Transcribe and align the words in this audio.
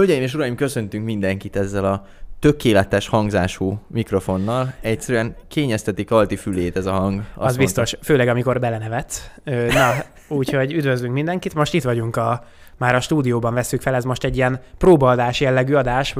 Hölgyeim 0.00 0.22
és 0.22 0.34
uraim, 0.34 0.54
köszöntünk 0.54 1.04
mindenkit 1.04 1.56
ezzel 1.56 1.84
a 1.84 2.06
tökéletes 2.38 3.08
hangzású 3.08 3.80
mikrofonnal. 3.86 4.72
Egyszerűen 4.80 5.36
kényezteti 5.48 6.04
Kalti 6.04 6.36
fülét 6.36 6.76
ez 6.76 6.86
a 6.86 6.92
hang. 6.92 7.18
Azt 7.18 7.26
Az 7.34 7.42
mondta. 7.42 7.58
biztos, 7.58 7.94
főleg 8.02 8.28
amikor 8.28 8.60
belenevetsz. 8.60 9.30
Ö, 9.44 9.66
Na, 9.66 9.92
úgyhogy 10.28 10.72
üdvözlünk 10.72 11.14
mindenkit. 11.14 11.54
Most 11.54 11.74
itt 11.74 11.82
vagyunk 11.82 12.16
a, 12.16 12.44
már 12.76 12.94
a 12.94 13.00
stúdióban 13.00 13.54
veszük 13.54 13.80
fel, 13.80 13.94
ez 13.94 14.04
most 14.04 14.24
egy 14.24 14.36
ilyen 14.36 14.60
próbaadás 14.78 15.40
jellegű 15.40 15.74
adás. 15.74 16.14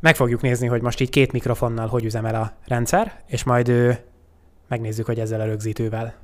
Meg 0.00 0.16
fogjuk 0.16 0.40
nézni, 0.40 0.66
hogy 0.66 0.82
most 0.82 1.00
így 1.00 1.10
két 1.10 1.32
mikrofonnal 1.32 1.86
hogy 1.86 2.04
üzemel 2.04 2.34
a 2.34 2.52
rendszer, 2.66 3.12
és 3.26 3.44
majd 3.44 3.72
megnézzük, 4.68 5.06
hogy 5.06 5.18
ezzel 5.18 5.40
a 5.40 5.44
rögzítővel 5.44 6.14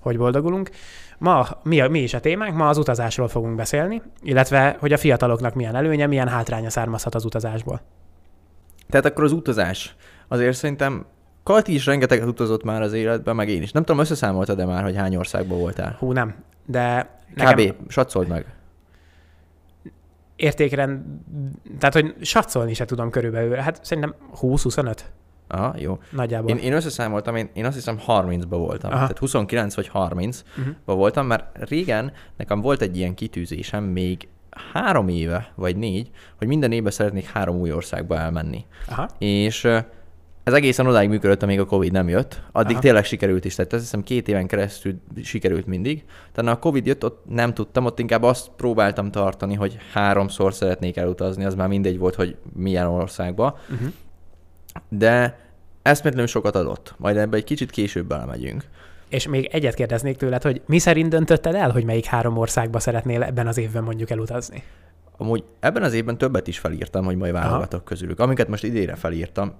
hogy 0.00 0.18
boldogulunk. 0.18 0.70
Ma 1.18 1.46
mi, 1.62 1.88
mi 1.88 1.98
is 1.98 2.14
a 2.14 2.20
témánk? 2.20 2.56
Ma 2.56 2.68
az 2.68 2.78
utazásról 2.78 3.28
fogunk 3.28 3.56
beszélni, 3.56 4.02
illetve 4.22 4.76
hogy 4.80 4.92
a 4.92 4.96
fiataloknak 4.96 5.54
milyen 5.54 5.74
előnye, 5.74 6.06
milyen 6.06 6.28
hátránya 6.28 6.70
származhat 6.70 7.14
az 7.14 7.24
utazásból. 7.24 7.80
Tehát 8.88 9.06
akkor 9.06 9.24
az 9.24 9.32
utazás. 9.32 9.96
Azért 10.28 10.56
szerintem 10.56 11.06
Kalti 11.42 11.74
is 11.74 11.86
rengeteget 11.86 12.26
utazott 12.26 12.64
már 12.64 12.82
az 12.82 12.92
életben, 12.92 13.36
meg 13.36 13.48
én 13.48 13.62
is. 13.62 13.72
Nem 13.72 13.84
tudom, 13.84 14.00
összeszámoltad-e 14.00 14.64
már, 14.64 14.82
hogy 14.82 14.96
hány 14.96 15.16
országban 15.16 15.58
voltál? 15.58 15.96
Hú, 15.98 16.12
nem. 16.12 16.34
De 16.66 17.10
Kb. 17.34 17.38
nekem 17.38 17.76
Satszold 17.88 18.28
meg. 18.28 18.46
értékrend, 20.36 21.02
tehát 21.78 21.94
hogy 21.94 22.14
satszolni 22.20 22.74
se 22.74 22.84
tudom 22.84 23.10
körülbelül. 23.10 23.54
Hát 23.54 23.84
szerintem 23.84 24.14
20-25 24.40 24.96
Aha, 25.50 25.74
jó. 25.78 25.98
nagyjából. 26.10 26.50
Én, 26.50 26.56
én 26.56 26.72
összeszámoltam, 26.72 27.36
én, 27.36 27.48
én 27.52 27.64
azt 27.64 27.74
hiszem 27.74 27.98
30-ba 28.06 28.46
voltam. 28.48 28.90
Aha. 28.90 29.00
Tehát 29.00 29.18
29 29.18 29.74
vagy 29.74 29.90
30-ba 29.94 30.34
Uh-huh. 30.58 30.74
voltam, 30.84 31.26
mert 31.26 31.68
régen 31.68 32.12
nekem 32.36 32.60
volt 32.60 32.80
egy 32.80 32.96
ilyen 32.96 33.14
kitűzésem, 33.14 33.84
még 33.84 34.28
három 34.72 35.08
éve, 35.08 35.52
vagy 35.54 35.76
négy, 35.76 36.10
hogy 36.38 36.46
minden 36.46 36.72
évben 36.72 36.92
szeretnék 36.92 37.26
három 37.26 37.56
új 37.56 37.72
országba 37.72 38.18
elmenni. 38.18 38.64
Aha. 38.88 39.08
És 39.18 39.64
ez 40.44 40.52
egészen 40.52 40.86
odáig 40.86 41.08
működött, 41.08 41.42
amíg 41.42 41.60
a 41.60 41.64
Covid 41.64 41.92
nem 41.92 42.08
jött. 42.08 42.42
Addig 42.52 42.72
Aha. 42.72 42.80
tényleg 42.80 43.04
sikerült 43.04 43.44
is, 43.44 43.54
tehát 43.54 43.72
azt 43.72 43.82
hiszem 43.82 44.02
két 44.02 44.28
éven 44.28 44.46
keresztül 44.46 45.00
sikerült 45.22 45.66
mindig. 45.66 46.04
Tehát 46.32 46.56
a 46.56 46.58
Covid 46.58 46.86
jött, 46.86 47.04
ott 47.04 47.24
nem 47.28 47.54
tudtam, 47.54 47.84
ott 47.84 47.98
inkább 47.98 48.22
azt 48.22 48.50
próbáltam 48.56 49.10
tartani, 49.10 49.54
hogy 49.54 49.78
háromszor 49.92 50.54
szeretnék 50.54 50.96
elutazni, 50.96 51.44
az 51.44 51.54
már 51.54 51.68
mindegy 51.68 51.98
volt, 51.98 52.14
hogy 52.14 52.36
milyen 52.56 52.86
országba. 52.86 53.58
Uh-huh. 53.70 53.88
De 54.90 55.38
eszméletlenül 55.82 56.30
sokat 56.30 56.56
adott. 56.56 56.94
Majd 56.96 57.16
ebbe 57.16 57.36
egy 57.36 57.44
kicsit 57.44 57.70
később 57.70 58.06
belemegyünk. 58.06 58.64
És 59.08 59.28
még 59.28 59.48
egyet 59.52 59.74
kérdeznék 59.74 60.16
tőled, 60.16 60.42
hogy 60.42 60.62
mi 60.66 60.78
szerint 60.78 61.08
döntötted 61.08 61.54
el, 61.54 61.70
hogy 61.70 61.84
melyik 61.84 62.04
három 62.04 62.36
országba 62.36 62.78
szeretnél 62.78 63.22
ebben 63.22 63.46
az 63.46 63.58
évben 63.58 63.82
mondjuk 63.82 64.10
elutazni? 64.10 64.62
Amúgy 65.16 65.44
ebben 65.60 65.82
az 65.82 65.92
évben 65.92 66.18
többet 66.18 66.46
is 66.46 66.58
felírtam, 66.58 67.04
hogy 67.04 67.16
majd 67.16 67.32
válogatok 67.32 67.84
közülük. 67.84 68.20
Amiket 68.20 68.48
most 68.48 68.64
idére 68.64 68.94
felírtam, 68.94 69.52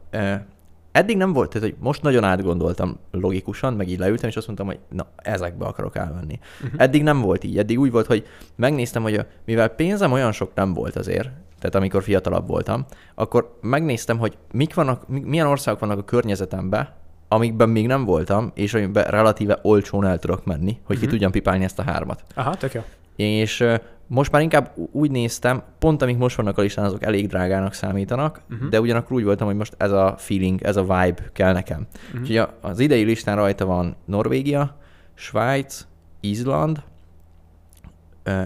eddig 0.92 1.16
nem 1.16 1.32
volt, 1.32 1.50
tehát 1.50 1.68
hogy 1.68 1.76
most 1.80 2.02
nagyon 2.02 2.24
átgondoltam 2.24 2.98
logikusan, 3.10 3.74
meg 3.74 3.88
így 3.88 3.98
leültem, 3.98 4.28
és 4.28 4.36
azt 4.36 4.46
mondtam, 4.46 4.66
hogy 4.66 4.78
na, 4.88 5.06
ezekbe 5.16 5.64
akarok 5.64 5.96
elmenni. 5.96 6.38
Uh-huh. 6.62 6.82
Eddig 6.82 7.02
nem 7.02 7.20
volt 7.20 7.44
így. 7.44 7.58
Eddig 7.58 7.78
úgy 7.78 7.90
volt, 7.90 8.06
hogy 8.06 8.26
megnéztem, 8.56 9.02
hogy 9.02 9.14
a, 9.14 9.26
mivel 9.44 9.68
pénzem 9.68 10.12
olyan 10.12 10.32
sok 10.32 10.54
nem 10.54 10.74
volt 10.74 10.96
azért, 10.96 11.30
tehát 11.60 11.74
amikor 11.74 12.02
fiatalabb 12.02 12.46
voltam, 12.46 12.84
akkor 13.14 13.58
megnéztem, 13.60 14.18
hogy 14.18 14.36
mik 14.52 14.74
vannak, 14.74 15.08
mi- 15.08 15.20
milyen 15.24 15.46
országok 15.46 15.80
vannak 15.80 15.98
a 15.98 16.04
környezetemben, 16.04 16.88
amikben 17.28 17.68
még 17.68 17.86
nem 17.86 18.04
voltam, 18.04 18.50
és 18.54 18.74
amikben 18.74 19.04
relatíve 19.04 19.58
olcsón 19.62 20.04
el 20.04 20.18
tudok 20.18 20.44
menni, 20.44 20.78
hogy 20.84 20.96
ki 20.96 21.02
Mhm. 21.02 21.10
tudjam 21.12 21.30
pipálni 21.30 21.64
ezt 21.64 21.78
a 21.78 21.82
hármat. 21.82 22.22
Aha, 22.34 22.54
tök 22.56 22.72
jó. 22.72 22.80
És 23.16 23.64
most 24.06 24.32
már 24.32 24.42
inkább 24.42 24.72
úgy 24.92 25.10
néztem, 25.10 25.62
pont 25.78 26.02
amik 26.02 26.18
most 26.18 26.36
vannak 26.36 26.58
a 26.58 26.62
listán, 26.62 26.84
azok 26.84 27.02
elég 27.02 27.26
drágának 27.28 27.72
számítanak, 27.72 28.42
uh-huh. 28.50 28.68
de 28.68 28.80
ugyanakkor 28.80 29.16
úgy 29.16 29.24
voltam, 29.24 29.46
hogy 29.46 29.56
most 29.56 29.74
ez 29.78 29.90
a 29.90 30.14
feeling, 30.18 30.62
ez 30.62 30.76
a 30.76 30.80
vibe 30.82 31.30
kell 31.32 31.52
nekem. 31.52 31.78
Mhm. 31.80 31.86
Uh-huh. 32.06 32.20
Úgyhogy 32.20 32.48
az 32.60 32.78
idei 32.78 33.02
listán 33.02 33.36
rajta 33.36 33.64
van 33.66 33.96
Norvégia, 34.04 34.76
Svájc, 35.14 35.86
Izland, 36.20 36.82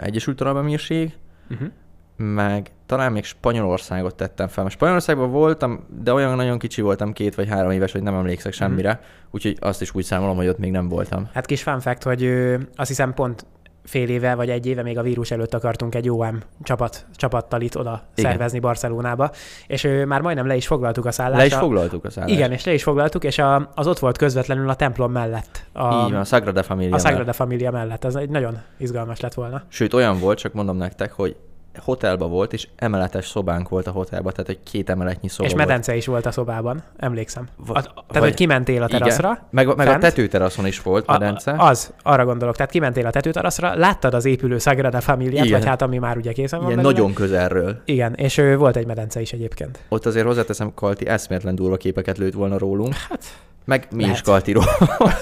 Egyesült 0.00 0.40
Arab 0.40 0.56
Emírség, 0.56 1.12
Uh-huh. 1.50 1.68
meg 2.16 2.70
talán 2.86 3.12
még 3.12 3.24
Spanyolországot 3.24 4.14
tettem 4.14 4.48
fel. 4.48 4.62
Mert 4.62 4.74
Spanyolországban 4.76 5.30
voltam, 5.30 5.84
de 6.02 6.12
olyan 6.12 6.36
nagyon 6.36 6.58
kicsi 6.58 6.80
voltam, 6.80 7.12
két 7.12 7.34
vagy 7.34 7.48
három 7.48 7.70
éves, 7.70 7.92
hogy 7.92 8.02
nem 8.02 8.14
emlékszek 8.14 8.52
semmire, 8.52 8.90
Mhm. 8.90 9.00
úgyhogy 9.30 9.56
azt 9.60 9.80
is 9.80 9.94
úgy 9.94 10.04
számolom, 10.04 10.36
hogy 10.36 10.48
ott 10.48 10.58
még 10.58 10.70
nem 10.70 10.88
voltam. 10.88 11.28
Hát 11.32 11.46
kis 11.46 11.62
fun 11.62 11.80
fact, 11.80 12.02
hogy 12.02 12.24
ö, 12.24 12.56
azt 12.76 12.88
hiszem 12.88 13.14
pont 13.14 13.46
fél 13.84 14.08
éve 14.08 14.34
vagy 14.34 14.50
egy 14.50 14.66
éve 14.66 14.82
még 14.82 14.98
a 14.98 15.02
vírus 15.02 15.30
előtt 15.30 15.54
akartunk 15.54 15.94
egy 15.94 16.10
OM 16.10 16.38
csapat, 16.62 17.06
csapattal 17.14 17.60
itt 17.60 17.78
oda 17.78 18.02
Igen. 18.14 18.30
szervezni 18.30 18.58
Barcelonába, 18.58 19.30
és 19.66 19.84
ö, 19.84 20.04
már 20.04 20.20
majdnem 20.20 20.46
le 20.46 20.56
is 20.56 20.66
foglaltuk 20.66 21.04
a 21.04 21.12
szállást. 21.12 21.38
Le 21.40 21.46
is 21.46 21.54
foglaltuk 21.54 22.04
a 22.04 22.10
szállást. 22.10 22.34
Igen, 22.34 22.52
és 22.52 22.64
le 22.64 22.72
is 22.72 22.82
foglaltuk, 22.82 23.24
és 23.24 23.38
a, 23.38 23.70
az 23.74 23.86
ott 23.86 23.98
volt 23.98 24.18
közvetlenül 24.18 24.68
a 24.68 24.74
templom 24.74 25.12
mellett. 25.12 25.64
A, 25.72 25.84
Így 25.84 26.10
van, 26.10 26.14
a 26.14 26.24
Sagrada 26.24 26.62
Familia. 26.62 26.88
a 26.88 26.90
mellett. 26.96 27.06
Sagrada 27.10 27.32
Familia 27.32 27.70
mellett. 27.70 28.04
Ez 28.04 28.14
egy 28.14 28.28
nagyon 28.30 28.58
izgalmas 28.76 29.20
lett 29.20 29.34
volna. 29.34 29.62
Sőt, 29.68 29.94
olyan 29.94 30.18
volt, 30.20 30.38
csak 30.38 30.52
mondom 30.52 30.76
nektek, 30.76 31.12
hogy 31.12 31.36
hotelba 31.78 32.26
volt, 32.26 32.52
és 32.52 32.68
emeletes 32.76 33.26
szobánk 33.26 33.68
volt 33.68 33.86
a 33.86 33.90
hotelba, 33.90 34.32
tehát 34.32 34.50
egy 34.50 34.62
két 34.62 34.90
emeletnyi 34.90 35.28
szoba 35.28 35.48
és 35.48 35.54
volt. 35.54 35.66
medence 35.66 35.96
is 35.96 36.06
volt 36.06 36.26
a 36.26 36.30
szobában, 36.30 36.82
emlékszem. 36.96 37.48
Va- 37.56 37.76
A, 37.76 37.80
tehát, 37.82 38.04
vagy- 38.08 38.20
hogy 38.22 38.34
kimentél 38.34 38.82
a 38.82 38.86
Igen. 38.88 38.98
teraszra. 39.00 39.46
Meg, 39.50 39.66
meg 39.66 39.86
a 39.86 39.90
fent. 39.90 40.00
tetőteraszon 40.02 40.66
is 40.66 40.82
volt 40.82 41.06
medence. 41.06 41.50
A, 41.50 41.68
az, 41.68 41.92
arra 42.02 42.24
gondolok. 42.24 42.56
Tehát 42.56 42.70
kimentél 42.70 43.06
a 43.06 43.10
tetőteraszra, 43.10 43.74
láttad 43.74 44.14
az 44.14 44.24
épülő 44.24 44.58
Sagrada 44.58 45.00
Familiát, 45.00 45.44
Igen. 45.44 45.58
vagy 45.58 45.68
hát 45.68 45.82
ami 45.82 45.98
már 45.98 46.16
ugye 46.16 46.32
készen 46.32 46.58
van 46.58 46.68
Ilyen 46.68 46.82
belőle. 46.82 46.98
nagyon 46.98 47.14
közelről. 47.14 47.80
Igen, 47.84 48.14
és 48.14 48.38
ő, 48.38 48.56
volt 48.56 48.76
egy 48.76 48.86
medence 48.86 49.20
is 49.20 49.32
egyébként. 49.32 49.78
Ott 49.88 50.06
azért 50.06 50.26
hozzáteszem, 50.26 50.74
Kalti 50.74 51.06
eszméletlen 51.06 51.54
durva 51.54 51.76
képeket 51.76 52.18
lőtt 52.18 52.34
volna 52.34 52.58
rólunk. 52.58 52.94
Hát, 53.08 53.24
Meg 53.64 53.86
mi 53.90 54.00
lehet. 54.00 54.16
is 54.16 54.22
Kaltiról. 54.22 54.64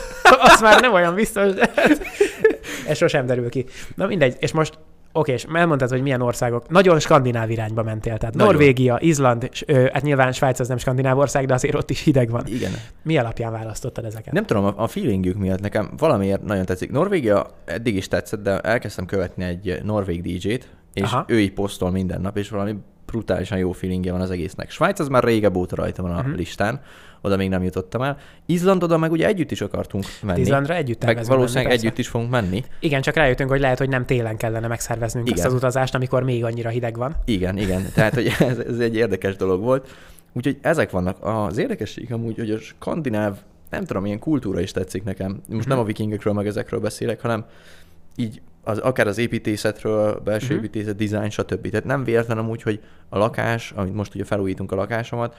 az 0.52 0.60
már 0.60 0.80
nem 0.80 0.92
olyan 0.92 1.14
biztos, 1.14 1.52
ez 2.88 2.96
sosem 2.96 3.26
derül 3.26 3.48
ki. 3.48 3.64
Na 3.94 4.06
mindegy, 4.06 4.36
és 4.38 4.52
most 4.52 4.78
Oké, 5.12 5.32
és 5.32 5.46
elmondtad, 5.54 5.90
hogy 5.90 6.02
milyen 6.02 6.20
országok. 6.20 6.68
Nagyon 6.68 7.00
skandináv 7.00 7.50
irányba 7.50 7.82
mentél. 7.82 8.18
Tehát 8.18 8.34
Nagyon. 8.34 8.52
Norvégia, 8.52 8.98
Izland, 9.00 9.48
s- 9.52 9.64
ö, 9.66 9.86
hát 9.92 10.02
nyilván 10.02 10.32
Svájc 10.32 10.60
az 10.60 10.68
nem 10.68 10.76
skandináv 10.76 11.18
ország, 11.18 11.46
de 11.46 11.54
azért 11.54 11.74
ott 11.74 11.90
is 11.90 12.00
hideg 12.02 12.30
van. 12.30 12.46
Igen. 12.46 12.72
Mi 13.02 13.18
alapján 13.18 13.52
választottad 13.52 14.04
ezeket? 14.04 14.32
Nem 14.32 14.46
tudom, 14.46 14.64
a, 14.64 14.74
a 14.76 14.86
feelingjük 14.86 15.36
miatt 15.36 15.60
nekem 15.60 15.90
valamiért 15.98 16.42
nagyon 16.42 16.64
tetszik. 16.64 16.90
Norvégia 16.90 17.46
eddig 17.64 17.94
is 17.96 18.08
tetszett, 18.08 18.42
de 18.42 18.58
elkezdtem 18.60 19.06
követni 19.06 19.44
egy 19.44 19.80
norvég 19.84 20.22
DJ-t, 20.22 20.68
és 20.92 21.02
Aha. 21.02 21.24
Ő 21.28 21.40
így 21.40 21.52
posztol 21.52 21.90
minden 21.90 22.20
nap, 22.20 22.36
és 22.36 22.48
valami 22.48 22.76
brutálisan 23.06 23.58
jó 23.58 23.72
feelingje 23.72 24.12
van 24.12 24.20
az 24.20 24.30
egésznek. 24.30 24.70
Svájc 24.70 24.98
az 24.98 25.08
már 25.08 25.24
régebb 25.24 25.56
óta 25.56 25.76
rajta 25.76 26.02
van 26.02 26.12
a 26.12 26.18
uh-huh. 26.18 26.36
listán, 26.36 26.80
oda 27.22 27.36
még 27.36 27.48
nem 27.48 27.62
jutottam 27.62 28.02
el. 28.02 28.18
Izland 28.46 28.82
oda 28.82 28.98
meg 28.98 29.10
ugye 29.12 29.26
együtt 29.26 29.50
is 29.50 29.60
akartunk 29.60 30.04
menni. 30.22 30.40
Izlandra 30.40 30.74
együtt 30.74 31.04
meg 31.04 31.24
valószínűleg 31.24 31.66
menni, 31.66 31.78
együtt 31.78 31.98
is 31.98 32.08
fogunk 32.08 32.30
menni. 32.30 32.64
Igen, 32.80 33.02
csak 33.02 33.14
rájöttünk, 33.14 33.50
hogy 33.50 33.60
lehet, 33.60 33.78
hogy 33.78 33.88
nem 33.88 34.06
télen 34.06 34.36
kellene 34.36 34.66
megszerveznünk 34.66 35.26
Igen. 35.26 35.38
ezt 35.38 35.48
az 35.48 35.54
utazást, 35.54 35.94
amikor 35.94 36.22
még 36.22 36.44
annyira 36.44 36.68
hideg 36.68 36.96
van. 36.96 37.16
Igen, 37.24 37.56
igen. 37.58 37.86
Tehát, 37.94 38.14
hogy 38.14 38.26
ez, 38.38 38.58
ez 38.58 38.78
egy 38.78 38.96
érdekes 38.96 39.36
dolog 39.36 39.60
volt. 39.60 39.90
Úgyhogy 40.32 40.58
ezek 40.60 40.90
vannak. 40.90 41.16
Az 41.20 41.58
érdekesség 41.58 42.12
amúgy, 42.12 42.36
hogy 42.38 42.50
a 42.50 42.58
skandináv, 42.58 43.36
nem 43.70 43.84
tudom, 43.84 44.06
ilyen 44.06 44.18
kultúra 44.18 44.60
is 44.60 44.70
tetszik 44.70 45.04
nekem. 45.04 45.30
Most 45.48 45.60
Mhm. 45.60 45.68
nem 45.68 45.78
a 45.78 45.84
vikingekről, 45.84 46.32
meg 46.32 46.46
ezekről 46.46 46.80
beszélek, 46.80 47.20
hanem 47.20 47.44
így 48.16 48.40
az, 48.64 48.78
akár 48.78 49.06
az 49.06 49.18
építészetről, 49.18 50.20
belső 50.24 50.46
Mhm. 50.54 50.64
építészet, 50.64 50.96
design, 50.96 51.28
stb. 51.30 51.68
Tehát 51.70 51.84
nem 51.86 52.04
véletlen 52.04 52.48
úgy, 52.48 52.62
hogy 52.62 52.80
a 53.08 53.18
lakás, 53.18 53.72
amit 53.76 53.94
most 53.94 54.14
ugye 54.14 54.24
felújítunk 54.24 54.72
a 54.72 54.74
lakásomat, 54.76 55.36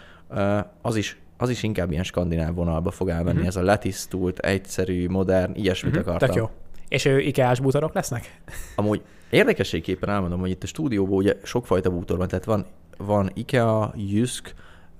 az 0.81 0.95
is, 0.95 1.18
az 1.38 1.50
is 1.50 1.63
inkább 1.63 1.91
ilyen 1.91 2.03
skandináv 2.03 2.53
vonalba 2.56 2.91
fog 2.91 3.09
elmenni. 3.09 3.38
Mhm. 3.38 3.47
Ez 3.47 3.56
a 3.56 3.62
letisztult, 3.62 4.39
egyszerű, 4.39 5.07
modern, 5.09 5.51
ilyesmit 5.56 5.91
Mhm, 5.94 6.01
akartam. 6.01 6.27
Tök 6.30 6.38
jó. 6.38 6.50
És 6.88 7.06
ő 7.06 7.19
IKEA-s 7.19 7.59
bútorok 7.59 7.94
lesznek? 7.94 8.41
Amúgy 8.75 9.01
érdekességképpen 9.30 10.09
elmondom, 10.09 10.39
hogy 10.39 10.50
itt 10.50 10.63
a 10.63 10.68
stúdióban 10.68 11.18
ugye 11.18 11.33
sokfajta 11.44 11.89
bútor 11.89 12.18
van, 12.18 12.27
tehát 12.27 12.45
van, 12.45 12.65
van 12.97 13.30
IKEA, 13.33 13.94
Jysk, 13.97 14.53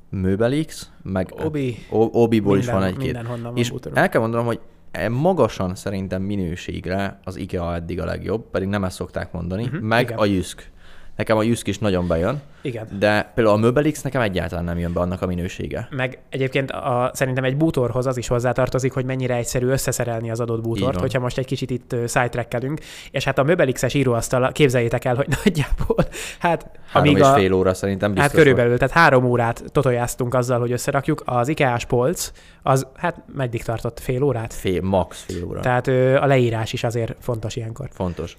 Möbelix, 0.09 0.91
meg 1.03 1.33
Obi. 1.44 1.77
Obiból 1.89 2.57
is 2.57 2.65
Minden- 2.65 2.81
van 2.81 2.89
egy-két. 2.91 3.41
Van 3.44 3.57
És 3.57 3.69
bútorok. 3.71 3.97
el 3.97 4.09
kell 4.09 4.21
mondanom, 4.21 4.45
hogy 4.45 4.59
e- 4.91 5.09
magasan 5.09 5.75
szerintem 5.75 6.21
minőségre 6.21 7.19
az 7.24 7.36
IKEA 7.36 7.75
eddig 7.75 8.01
a 8.01 8.06
legjobb, 8.06 8.50
pedig 8.51 8.68
nem 8.68 8.83
ezt 8.83 8.95
szokták 8.95 9.31
mondani, 9.31 9.63
Mhm, 9.65 9.75
meg 9.75 10.03
igen. 10.03 10.18
a 10.18 10.25
Jysk. 10.25 10.71
Nekem 11.15 11.38
a 11.38 11.44
Jysk 11.44 11.68
is 11.68 11.77
nagyon 11.77 12.07
bejön, 12.07 12.42
Igen. 12.62 12.88
de 13.00 13.31
például 13.36 13.56
a 13.56 13.60
Möbelix 13.60 14.01
nekem 14.01 14.21
egyáltalán 14.21 14.63
nem 14.63 14.77
jön 14.77 14.94
be 14.94 15.00
annak 15.00 15.21
a 15.21 15.25
minősége. 15.25 15.88
Meg 15.92 16.19
egyébként 16.30 16.71
a, 16.71 17.12
szerintem 17.13 17.44
egy 17.44 17.57
bútorhoz 17.57 18.06
az 18.06 18.18
is 18.18 18.27
hozzátartozik, 18.27 18.94
hogy 18.94 19.06
mennyire 19.06 19.36
egyszerű 19.36 19.68
összeszerelni 19.68 20.31
az 20.31 20.39
adott 20.39 20.62
bútort, 20.62 21.00
hogyha 21.00 21.19
most 21.19 21.38
egy 21.38 21.45
kicsit 21.45 21.69
itt 21.69 21.95
sidetrackelünk. 22.07 22.80
És 23.12 23.24
hát 23.24 23.38
a 23.38 23.44
Möbelix-es 23.44 23.94
íróasztal, 23.94 24.51
képzeljétek 24.51 25.06
el, 25.06 25.15
hogy 25.15 25.27
nagyjából, 25.44 26.06
hát 26.39 26.69
Három 26.88 27.10
amíg 27.10 27.18
és 27.18 27.27
a, 27.27 27.33
fél 27.33 27.54
óra 27.54 27.74
szerintem 27.74 28.13
biztos 28.13 28.31
Hát 28.31 28.42
körülbelül, 28.42 28.77
tehát 28.77 28.94
három 28.94 29.25
órát 29.25 29.63
totojáztunk 29.71 30.33
azzal, 30.33 30.60
hogy 30.60 30.71
összerakjuk. 30.71 31.21
Az 31.25 31.48
IKEA-s 31.48 31.86
polc, 31.86 32.31
az 32.63 32.88
hát 32.95 33.21
meddig 33.33 33.63
tartott? 33.63 34.00
Fél 34.00 34.24
órát? 34.24 34.54
Fél, 34.54 34.81
max 34.81 35.24
fél 35.27 35.44
óra. 35.45 35.60
Tehát 35.60 35.88
ö, 35.88 36.15
a 36.15 36.25
leírás 36.25 36.74
is 36.74 36.83
azért 36.83 37.15
fontos 37.19 37.56
ilyenkor. 37.56 37.89
Fontos. 37.92 38.38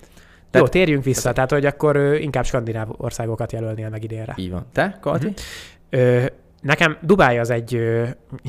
Jó, 0.54 0.68
térjünk 0.68 1.04
vissza, 1.04 1.32
tehát 1.32 1.50
hogy 1.50 1.66
akkor 1.66 1.96
ö, 1.96 2.14
inkább 2.14 2.44
skandináv 2.44 2.88
országokat 2.96 3.52
jelölnél 3.52 3.88
meg 3.88 4.04
idénre. 4.04 4.34
Így 4.36 4.50
van. 4.50 4.66
Te, 4.72 4.98
Kalti? 5.00 5.26
Mhm. 5.26 5.34
Ö, 5.90 6.24
nekem 6.60 6.96
Dubáj 7.00 7.38
az 7.38 7.50
egy, 7.50 7.80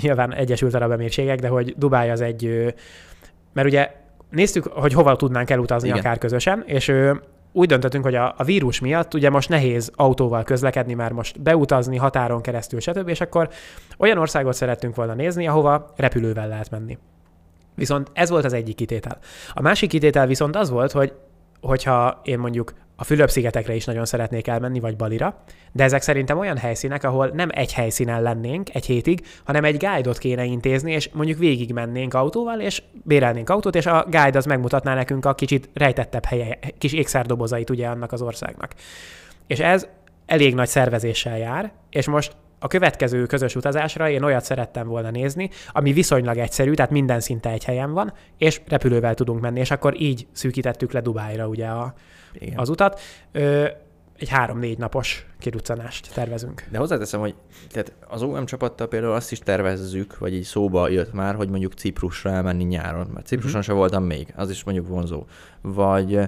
nyilván 0.02 0.34
Egyesült 0.34 0.74
Arab 0.74 0.92
Emírségek, 0.92 1.40
de 1.40 1.48
hogy 1.48 1.74
Dubáj 1.78 2.12
az 2.12 2.22
egy, 2.22 2.74
mert 3.54 3.68
ugye 3.68 3.92
néztük, 4.30 4.66
hogy 4.66 4.94
hova 4.94 5.16
tudnánk 5.16 5.50
elutazni 5.50 5.88
Igen. 5.88 6.00
Akár 6.00 6.18
közösen, 6.18 6.64
és 6.66 6.94
úgy 7.52 7.68
döntöttünk, 7.68 8.04
hogy 8.04 8.16
a, 8.16 8.34
a 8.38 8.44
vírus 8.44 8.80
miatt 8.80 9.14
ugye 9.14 9.30
most 9.30 9.50
nehéz 9.50 9.92
autóval 9.96 10.44
közlekedni, 10.44 10.94
már 10.94 11.12
most 11.12 11.42
beutazni 11.42 11.98
határon 11.98 12.42
keresztül, 12.42 12.80
stb. 12.80 13.08
És 13.08 13.22
akkor 13.22 13.50
olyan 13.98 14.18
országot 14.18 14.54
szerettünk 14.54 14.96
volna 14.96 15.14
nézni, 15.14 15.48
ahova 15.48 15.94
repülővel 15.96 16.48
lehet 16.48 16.70
menni. 16.70 16.98
Viszont 17.76 18.10
ez 18.14 18.30
volt 18.30 18.46
az 18.46 18.54
egyik 18.54 18.76
kitétel. 18.76 19.18
A 19.54 19.62
másik 19.62 19.90
kitétel 19.90 20.28
viszont 20.28 20.56
az 20.56 20.70
volt, 20.70 20.92
hogy 20.92 21.14
hogyha 21.62 22.22
én 22.24 22.40
mondjuk 22.40 22.74
a 22.96 23.04
Fülöp-szigetekre 23.04 23.76
is 23.76 23.86
nagyon 23.86 24.06
szeretnék 24.06 24.48
elmenni, 24.48 24.80
vagy 24.80 24.96
Balira, 24.96 25.44
de 25.72 25.84
ezek 25.84 26.02
szerintem 26.02 26.38
olyan 26.38 26.58
helyszínek, 26.58 27.04
ahol 27.04 27.28
nem 27.28 27.50
egy 27.52 27.74
helyszínen 27.74 28.22
lennénk 28.22 28.76
egy 28.76 28.86
hétig, 28.86 29.26
hanem 29.44 29.64
egy 29.64 29.78
guide-ot 29.78 30.18
kéne 30.18 30.44
intézni, 30.44 30.92
és 30.92 31.10
mondjuk 31.14 31.38
végig 31.38 31.74
mennénk 31.74 32.14
autóval, 32.14 32.60
és 32.60 32.84
bérelnénk 33.04 33.50
autót, 33.50 33.76
és 33.76 33.86
a 33.86 34.04
guide 34.10 34.38
az 34.38 34.46
megmutatná 34.46 34.94
nekünk 34.94 35.26
a 35.26 35.36
kicsit 35.36 35.70
rejtettebb 35.74 36.26
helye, 36.26 36.60
kis 36.78 36.94
ékszerdobozait 36.94 37.70
ugye 37.70 37.88
annak 37.88 38.12
az 38.12 38.22
országnak. 38.22 38.74
És 39.48 39.60
ez 39.60 39.88
elég 40.26 40.56
nagy 40.56 40.68
szervezéssel 40.68 41.38
jár, 41.38 41.72
és 41.90 42.08
most 42.08 42.36
a 42.60 42.68
következő 42.68 43.26
közös 43.26 43.56
utazásra 43.56 44.10
én 44.10 44.24
olyat 44.24 44.44
szerettem 44.44 44.88
volna 44.88 45.10
nézni, 45.10 45.50
ami 45.72 45.94
viszonylag 45.94 46.38
egyszerű, 46.38 46.74
tehát 46.74 46.92
minden 46.92 47.20
szinte 47.20 47.50
egy 47.50 47.64
helyen 47.64 47.94
van, 47.94 48.14
és 48.38 48.62
repülővel 48.68 49.14
tudunk 49.14 49.42
menni, 49.42 49.60
és 49.60 49.72
akkor 49.72 50.02
így 50.02 50.28
szűkítettük 50.32 50.92
le 50.92 51.02
Dubájra 51.02 51.48
ugye 51.48 51.68
a, 51.68 51.94
Igen. 52.34 52.58
az 52.58 52.70
utat. 52.70 53.00
Ö, 53.32 53.68
egy 54.18 54.30
három-négy 54.30 54.78
napos 54.78 55.26
kiruccanást 55.40 56.14
tervezünk. 56.14 56.64
De 56.72 56.78
hozzáteszem, 56.78 57.20
hogy 57.20 57.36
tehát 57.70 57.94
az 58.08 58.22
OM 58.22 58.46
csapattal 58.46 58.88
például 58.88 59.14
azt 59.14 59.32
is 59.32 59.40
tervezzük, 59.40 60.18
vagy 60.18 60.34
így 60.34 60.44
szóba 60.44 60.90
jött 60.90 61.14
már, 61.14 61.36
hogy 61.36 61.50
mondjuk 61.50 61.74
Ciprusra 61.74 62.30
elmenni 62.30 62.64
nyáron, 62.64 63.08
mert 63.14 63.26
Cipruson 63.26 63.60
Mhm. 63.60 63.60
uh-huh. 63.60 63.74
se 63.76 63.80
voltam 63.80 64.04
még, 64.04 64.34
az 64.36 64.50
is 64.50 64.64
mondjuk 64.64 64.88
vonzó. 64.88 65.26
Vagy 65.62 66.20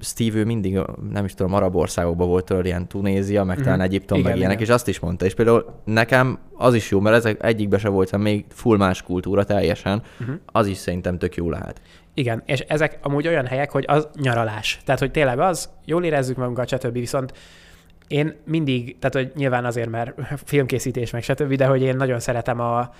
Steve 0.00 0.38
ő 0.38 0.44
mindig, 0.44 0.78
nem 1.10 1.24
is 1.24 1.34
tudom, 1.34 1.52
arab 1.54 1.76
országokban 1.76 2.28
volt 2.28 2.44
tőle 2.44 2.64
ilyen 2.64 2.88
Tunézia, 2.88 3.44
meg 3.44 3.56
Mhm. 3.56 3.64
talán 3.64 3.80
Egyiptom, 3.80 4.18
Igen, 4.18 4.30
meg 4.30 4.38
ilyenek, 4.38 4.56
igen. 4.56 4.68
és 4.68 4.74
azt 4.74 4.88
is 4.88 4.98
mondta. 4.98 5.24
És 5.24 5.34
például 5.34 5.80
nekem 5.84 6.38
az 6.54 6.74
is 6.74 6.90
jó, 6.90 7.00
mert 7.00 7.16
ezek 7.16 7.44
egyikbe 7.44 7.78
se 7.78 7.88
voltam 7.88 8.20
még 8.20 8.44
full 8.48 8.76
más 8.76 9.02
kultúra 9.02 9.44
teljesen, 9.44 10.02
Uh-huh. 10.20 10.36
az 10.46 10.66
is 10.66 10.76
szerintem 10.76 11.18
tök 11.18 11.34
jó 11.36 11.50
lehet. 11.50 11.80
Igen, 12.14 12.42
és 12.46 12.60
ezek 12.60 12.98
amúgy 13.02 13.26
olyan 13.28 13.46
helyek, 13.46 13.70
hogy 13.70 13.84
az 13.88 14.08
nyaralás. 14.20 14.80
Tehát, 14.84 15.00
hogy 15.00 15.10
tényleg 15.10 15.38
az, 15.38 15.68
jól 15.84 16.04
érezzük 16.04 16.36
magunkat, 16.36 16.68
stb. 16.68 16.92
Viszont 16.92 17.32
én 18.08 18.34
mindig, 18.46 18.96
tehát, 18.98 19.14
hogy 19.14 19.32
nyilván 19.34 19.64
azért, 19.64 19.90
mert 19.90 20.14
filmkészítés, 20.44 21.10
meg 21.10 21.22
stb., 21.22 21.54
de 21.54 21.66
hogy 21.66 21.82
én 21.82 21.96
nagyon 21.96 22.20
szeretem 22.20 22.60
a, 22.60 22.90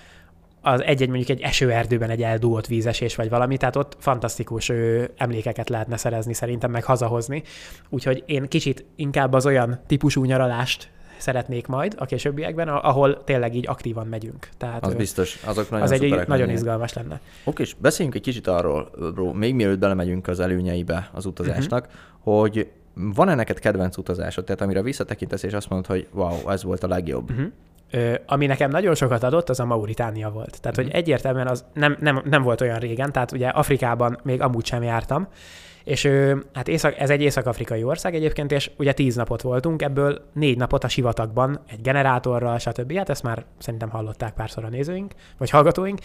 az 0.64 0.82
egy-egy 0.82 1.08
mondjuk 1.08 1.28
egy 1.28 1.40
esőerdőben 1.40 2.10
egy 2.10 2.22
eldúlt 2.22 2.66
vízesés 2.66 3.14
vagy 3.14 3.28
valami, 3.28 3.56
tehát 3.56 3.76
ott 3.76 3.96
fantasztikus 3.98 4.68
ö, 4.68 5.04
emlékeket 5.16 5.68
lehetne 5.68 5.96
szerezni 5.96 6.34
szerintem, 6.34 6.70
meg 6.70 6.84
hazahozni. 6.84 7.42
Úgyhogy 7.88 8.22
én 8.26 8.48
kicsit 8.48 8.84
inkább 8.96 9.32
az 9.32 9.46
olyan 9.46 9.80
típusú 9.86 10.24
nyaralást 10.24 10.88
szeretnék 11.16 11.66
majd 11.66 11.94
a 11.98 12.04
későbbiekben, 12.04 12.68
ahol 12.68 13.24
tényleg 13.24 13.54
így 13.54 13.68
aktívan 13.68 14.06
megyünk. 14.06 14.48
Tehát 14.56 14.84
Az 14.84 14.92
ö, 14.92 14.96
biztos, 14.96 15.42
azok 15.44 15.70
nagyon 15.70 15.86
az 15.86 15.92
egy, 15.92 16.00
nagyon 16.10 16.26
lennének. 16.26 16.54
izgalmas 16.54 16.92
lenne. 16.92 17.20
Oké, 17.44 17.62
és 17.62 17.74
beszéljünk 17.78 18.16
egy 18.16 18.22
kicsit 18.22 18.46
arról, 18.46 18.90
bro, 19.14 19.32
még 19.32 19.54
mielőtt 19.54 19.78
belemegyünk 19.78 20.28
az 20.28 20.40
előnyeibe 20.40 21.10
az 21.12 21.26
utazásnak, 21.26 21.86
uh-huh. 21.86 22.42
hogy 22.42 22.70
van-e 22.94 23.34
neked 23.34 23.58
kedvenc 23.58 23.96
utazásod, 23.96 24.44
tehát 24.44 24.60
amire 24.60 24.82
visszatekintesz, 24.82 25.42
és 25.42 25.52
azt 25.52 25.68
mondod, 25.68 25.90
hogy 25.90 26.06
wow, 26.12 26.50
ez 26.50 26.62
volt 26.62 26.82
a 26.82 26.88
legjobb. 26.88 27.30
Uh-huh. 27.30 27.46
Ö, 27.94 28.14
ami 28.26 28.46
nekem 28.46 28.70
nagyon 28.70 28.94
sokat 28.94 29.22
adott, 29.22 29.48
az 29.48 29.60
a 29.60 29.64
Mauritánia 29.64 30.30
volt. 30.30 30.60
Tehát, 30.60 30.76
hogy 30.76 30.86
Mhm. 30.86 30.96
egyértelműen 30.96 31.46
az 31.46 31.64
nem, 31.74 31.96
nem, 32.00 32.22
nem 32.24 32.42
volt 32.42 32.60
olyan 32.60 32.78
régen, 32.78 33.12
tehát 33.12 33.32
ugye 33.32 33.48
Afrikában 33.48 34.18
még 34.22 34.42
amúgy 34.42 34.66
sem 34.66 34.82
jártam, 34.82 35.28
és 35.84 36.08
hát 36.52 36.68
észak, 36.68 36.98
ez 36.98 37.10
egy 37.10 37.22
észak-afrikai 37.22 37.84
ország 37.84 38.14
egyébként, 38.14 38.52
és 38.52 38.70
ugye 38.76 38.92
tíz 38.92 39.14
napot 39.14 39.42
voltunk, 39.42 39.82
ebből 39.82 40.18
négy 40.32 40.56
napot 40.56 40.84
a 40.84 40.88
sivatagban, 40.88 41.60
egy 41.66 41.80
generátorral, 41.80 42.58
stb. 42.58 42.96
Hát 42.96 43.08
ezt 43.08 43.22
már 43.22 43.44
szerintem 43.58 43.90
hallották 43.90 44.34
párszor 44.34 44.64
a 44.64 44.68
nézőink, 44.68 45.12
vagy 45.38 45.50
hallgatóink. 45.50 45.98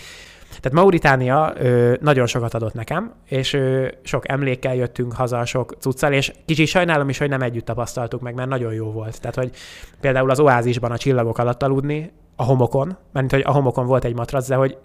Tehát 0.47 0.71
Mauritánia 0.71 1.53
ö, 1.57 1.93
nagyon 2.01 2.27
sokat 2.27 2.53
adott 2.53 2.73
nekem, 2.73 3.13
és 3.25 3.53
ö, 3.53 3.87
sok 4.03 4.29
emlékkel 4.29 4.75
jöttünk 4.75 5.13
haza, 5.13 5.45
sok 5.45 5.75
cuccal, 5.79 6.13
és 6.13 6.33
kicsit 6.45 6.67
sajnálom 6.67 7.09
is, 7.09 7.17
hogy 7.17 7.29
nem 7.29 7.41
együtt 7.41 7.65
tapasztaltuk 7.65 8.21
meg, 8.21 8.33
mert 8.33 8.49
nagyon 8.49 8.73
jó 8.73 8.91
volt. 8.91 9.21
Tehát, 9.21 9.35
hogy 9.35 9.51
például 9.99 10.29
az 10.29 10.39
oázisban 10.39 10.91
a 10.91 10.97
csillagok 10.97 11.37
alatt 11.37 11.63
aludni, 11.63 12.11
a 12.35 12.43
homokon, 12.43 12.97
mert 13.11 13.31
hogy 13.31 13.43
a 13.45 13.51
homokon 13.51 13.85
volt 13.85 14.05
egy 14.05 14.15
matrac, 14.15 14.47
de 14.47 14.55
hogy 14.55 14.77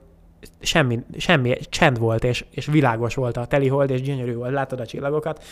semmi, 0.60 1.00
semmi 1.16 1.56
csend 1.68 1.98
volt, 1.98 2.24
és, 2.24 2.44
és 2.50 2.66
világos 2.66 3.14
volt 3.14 3.36
a 3.36 3.46
telihold, 3.46 3.90
és 3.90 4.02
gyönyörű 4.02 4.34
volt, 4.34 4.52
látod 4.52 4.80
a 4.80 4.86
csillagokat, 4.86 5.44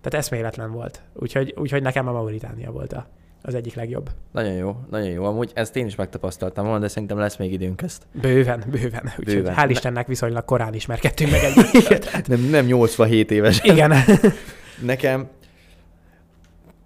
tehát 0.00 0.24
eszméletlen 0.24 0.72
volt. 0.72 1.02
Úgyhogy, 1.12 1.54
úgyhogy 1.56 1.82
nekem 1.82 2.08
a 2.08 2.12
Mauritánia 2.12 2.70
volt 2.70 2.92
a, 2.92 3.06
az 3.42 3.54
egyik 3.54 3.74
legjobb. 3.74 4.10
Nagyon 4.32 4.52
jó, 4.52 4.76
nagyon 4.90 5.08
jó. 5.08 5.24
Amúgy 5.24 5.50
ezt 5.54 5.76
én 5.76 5.86
is 5.86 5.94
megtapasztaltam 5.94 6.64
volna, 6.64 6.80
de 6.80 6.88
szerintem 6.88 7.18
lesz 7.18 7.36
még 7.36 7.52
időnk 7.52 7.82
ezt. 7.82 8.02
Bőven, 8.12 8.64
bőven. 8.70 9.02
Úgyhogy 9.18 9.34
Bőven. 9.34 9.54
hál' 9.58 9.66
Istennek 9.68 10.06
viszonylag 10.06 10.44
korán 10.44 10.74
ismerkedtünk 10.74 11.30
meg 11.30 11.40
egymással. 11.42 11.98
Nem, 12.26 12.40
nem 12.40 12.66
87 12.66 13.30
éves. 13.30 13.60
Igen. 13.62 13.92
Nekem 14.82 15.28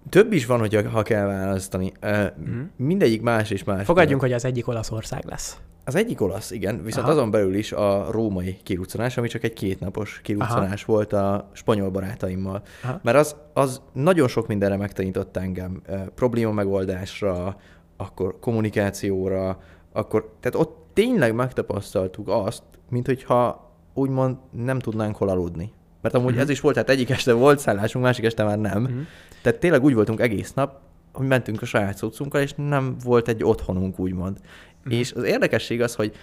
több 0.09 0.33
is 0.33 0.45
van, 0.45 0.59
hogy 0.59 0.85
ha 0.91 1.01
kell 1.01 1.25
választani. 1.25 1.91
Mhm. 2.01 2.61
mindegyik 2.75 3.21
más 3.21 3.49
és 3.49 3.63
más. 3.63 3.85
Fogadjunk, 3.85 4.21
hogy 4.21 4.33
az 4.33 4.45
egyik 4.45 4.67
Olaszország 4.67 5.25
lesz. 5.25 5.57
Az 5.85 5.95
egyik 5.95 6.21
olasz, 6.21 6.51
igen, 6.51 6.83
viszont 6.83 7.05
Aha. 7.07 7.15
azon 7.15 7.31
belül 7.31 7.55
is 7.55 7.71
a 7.71 8.07
római 8.11 8.57
kiruccanás, 8.63 9.17
ami 9.17 9.27
csak 9.27 9.43
egy 9.43 9.53
kétnapos 9.53 10.19
kiruccanás 10.23 10.85
volt 10.85 11.13
a 11.13 11.49
spanyol 11.53 11.89
barátaimmal. 11.89 12.61
Aha. 12.83 12.99
Mert 13.03 13.17
az, 13.17 13.35
az 13.53 13.81
nagyon 13.93 14.27
sok 14.27 14.47
mindenre 14.47 14.77
megtanított 14.77 15.37
engem. 15.37 15.81
Eh, 15.85 16.01
Probléma 16.15 16.51
megoldásra, 16.51 17.55
akkor 17.97 18.39
kommunikációra, 18.39 19.59
akkor, 19.93 20.33
tehát 20.39 20.67
ott 20.67 20.79
tényleg 20.93 21.35
megtapasztaltuk 21.35 22.27
azt, 22.27 22.63
mint 22.89 23.05
hogyha 23.05 23.71
úgymond 23.93 24.37
nem 24.51 24.79
tudnánk 24.79 25.15
hol 25.15 25.29
aludni. 25.29 25.71
Mert 26.01 26.15
amúgy 26.15 26.31
Mhm. 26.31 26.41
ez 26.41 26.49
is 26.49 26.59
volt, 26.59 26.73
tehát 26.73 26.89
egyik 26.89 27.09
este 27.09 27.33
volt 27.33 27.59
szállásunk, 27.59 28.05
másik 28.05 28.25
este 28.25 28.43
már 28.43 28.59
nem. 28.59 28.81
Mhm. 28.81 28.99
Tehát 29.41 29.59
tényleg 29.59 29.83
úgy 29.83 29.93
voltunk 29.93 30.19
egész 30.19 30.53
nap, 30.53 30.79
hogy 31.13 31.27
mentünk 31.27 31.61
a 31.61 31.65
saját 31.65 31.97
cuccunkkal, 31.97 32.41
és 32.41 32.53
nem 32.57 32.95
volt 33.03 33.27
egy 33.27 33.43
otthonunk, 33.43 33.99
úgymond. 33.99 34.37
Mhm. 34.83 34.93
És 34.93 35.13
az 35.13 35.23
érdekesség 35.23 35.81
az, 35.81 35.95
hogy 35.95 36.15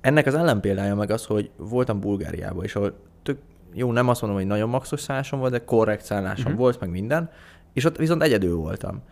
ennek 0.00 0.26
az 0.26 0.34
ellenpéldája 0.34 0.94
meg 0.94 1.10
az, 1.10 1.24
hogy 1.26 1.50
voltam 1.56 2.00
Bulgáriában, 2.00 2.64
és 2.64 2.74
ahol 2.76 2.94
tök, 3.22 3.38
jó, 3.74 3.92
nem 3.92 4.08
azt 4.08 4.20
mondom, 4.20 4.38
hogy 4.40 4.48
nagyon 4.48 4.68
maxos 4.68 5.00
szállásom 5.00 5.38
volt, 5.38 5.52
de 5.52 5.64
korrekt 5.64 6.04
szállásom 6.04 6.50
Mhm. 6.52 6.60
volt, 6.60 6.80
meg 6.80 6.90
minden, 6.90 7.30
és 7.72 7.84
ott 7.84 7.96
viszont 7.96 8.22
egyedül 8.22 8.56
voltam. 8.56 9.02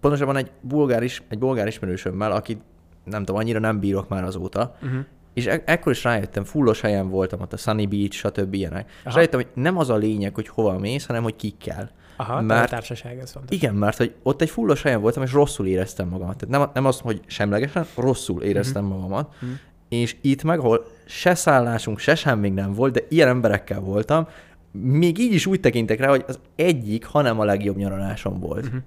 Pontosabban 0.00 0.36
egy 0.36 0.50
bulgár, 0.60 1.02
is, 1.02 1.22
egy 1.28 1.38
bulgár 1.38 1.66
ismerősömmel, 1.66 2.32
akit 2.32 2.60
nem 3.04 3.24
tudom, 3.24 3.40
annyira 3.40 3.58
nem 3.58 3.80
bírok 3.80 4.08
már 4.08 4.24
azóta, 4.24 4.76
Uh-huh. 4.82 5.00
és 5.34 5.46
e- 5.46 5.62
ekkor 5.66 5.92
is 5.92 6.04
rájöttem, 6.04 6.44
fullos 6.44 6.80
helyen 6.80 7.08
voltam, 7.08 7.40
ott 7.40 7.52
a 7.52 7.56
Sunny 7.56 7.88
Beach, 7.88 8.12
stb. 8.16 8.54
ilyenek. 8.54 8.88
És 8.90 9.04
Aha. 9.04 9.14
rájöttem, 9.14 9.40
hogy 9.40 9.50
nem 9.62 9.78
az 9.78 9.90
a 9.90 9.96
lényeg, 9.96 10.34
hogy 10.34 10.48
hova 10.48 10.78
mész, 10.78 11.06
hanem 11.06 11.22
hogy 11.22 11.36
kikkel. 11.36 11.90
Aha, 12.16 12.40
Mert- 12.40 12.66
a 12.66 12.74
társaság, 12.74 13.18
ez 13.18 13.30
fontos. 13.32 13.56
Igen, 13.56 13.74
mert 13.74 13.96
hogy 13.96 14.14
ott 14.22 14.40
egy 14.42 14.50
fullos 14.50 14.82
helyen 14.82 15.00
voltam, 15.00 15.22
és 15.22 15.32
rosszul 15.32 15.66
éreztem 15.66 16.08
magamat. 16.08 16.36
Tehát 16.36 16.58
nem, 16.58 16.70
nem 16.74 16.84
azt, 16.84 17.00
hogy 17.00 17.20
semlegesen, 17.26 17.86
rosszul 17.96 18.42
éreztem 18.42 18.84
Mhm. 18.84 18.92
magamat. 18.94 19.34
Mhm. 19.40 19.50
És 19.88 20.16
itt 20.20 20.42
meg, 20.42 20.58
ahol 20.58 20.86
se 21.04 21.34
szállásunk, 21.34 21.98
se 21.98 22.14
semmig 22.14 22.52
nem 22.52 22.72
volt, 22.72 22.92
de 22.92 23.00
ilyen 23.08 23.28
emberekkel 23.28 23.80
voltam, 23.80 24.28
még 24.70 25.18
így 25.18 25.32
is 25.32 25.46
úgy 25.46 25.60
tekintek 25.60 25.98
rá, 26.00 26.08
hogy 26.08 26.24
az 26.28 26.38
egyik, 26.56 27.04
hanem 27.04 27.40
a 27.40 27.44
legjobb 27.44 27.76
nyaralásom 27.76 28.40
volt. 28.40 28.64
Uh-huh. 28.64 28.80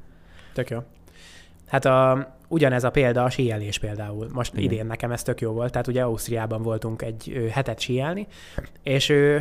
Tök 0.54 0.70
jó. 0.70 0.80
Hát 1.68 1.86
a, 1.86 2.28
ugyanez 2.48 2.84
a 2.84 2.90
példa 2.90 3.24
a 3.24 3.30
síelés 3.30 3.80
például. 3.80 4.28
Most 4.34 4.54
Igen. 4.54 4.64
Idén 4.72 4.86
nekem 4.86 5.12
ez 5.12 5.24
tök 5.24 5.42
jó 5.42 5.52
volt. 5.52 5.72
Tehát 5.72 5.88
ugye 5.88 6.02
Ausztriában 6.02 6.62
voltunk 6.62 7.02
egy 7.02 7.32
ö, 7.36 7.48
hetet 7.48 7.80
síelni, 7.80 8.28
és 8.84 9.10
ö, 9.10 9.38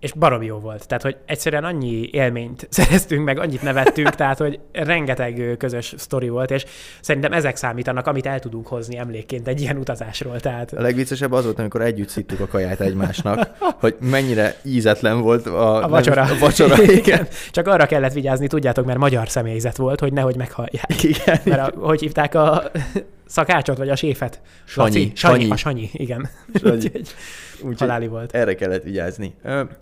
és 0.00 0.12
baromi 0.12 0.46
jó 0.46 0.58
volt. 0.58 0.86
Tehát, 0.86 1.02
hogy 1.02 1.16
egyszerűen 1.26 1.64
annyi 1.64 2.08
élményt 2.12 2.66
szereztünk, 2.70 3.24
meg 3.24 3.38
annyit 3.38 3.62
nevettünk, 3.62 4.10
tehát, 4.10 4.38
hogy 4.38 4.58
rengeteg 4.72 5.54
közös 5.58 5.94
sztori 5.96 6.28
volt, 6.28 6.50
és 6.50 6.64
szerintem 7.00 7.32
ezek 7.32 7.56
számítanak, 7.56 8.06
amit 8.06 8.26
el 8.26 8.38
tudunk 8.38 8.66
hozni 8.66 8.96
emlékként 8.98 9.48
egy 9.48 9.60
ilyen 9.60 9.76
utazásról. 9.76 10.40
Tehát 10.40 10.72
A 10.72 10.80
legviccesebb 10.80 11.32
az 11.32 11.44
volt, 11.44 11.58
amikor 11.58 11.82
együtt 11.82 12.08
szittuk 12.08 12.40
a 12.40 12.46
kaját 12.46 12.80
egymásnak, 12.80 13.50
hogy 13.58 13.96
mennyire 14.00 14.54
ízetlen 14.62 15.20
volt 15.20 15.46
a, 15.46 15.84
a 15.84 15.88
vacsora. 15.88 16.24
Nem, 16.24 16.32
a 16.36 16.38
vacsora, 16.38 16.82
igen. 16.92 17.26
Csak 17.50 17.66
arra 17.66 17.86
kellett 17.86 18.12
vigyázni, 18.12 18.46
tudjátok, 18.46 18.84
mert 18.84 18.98
magyar 18.98 19.28
személyzet 19.28 19.76
volt, 19.76 20.00
hogy 20.00 20.12
nehogy 20.12 20.36
meghallják. 20.36 21.02
igen. 21.02 21.38
Mert 21.44 21.74
a, 21.74 21.86
hogy 21.86 22.00
hívták 22.00 22.34
a 22.34 22.70
szakácsot, 23.30 23.76
vagy 23.76 23.88
a 23.88 23.96
séfet? 23.96 24.40
Sanyi. 24.64 24.86
Laci, 24.88 25.12
Sanyi. 25.14 25.40
Sanyi. 25.40 25.50
A 25.50 25.56
Sanyi, 25.56 25.88
igen. 25.92 26.28
Sanyi. 26.54 26.74
Úgyhogy 26.76 27.08
Úgyhogy 27.62 27.78
haláli 27.78 28.06
volt. 28.06 28.34
erre 28.34 28.54
kellett 28.54 28.82
vigyázni. 28.82 29.34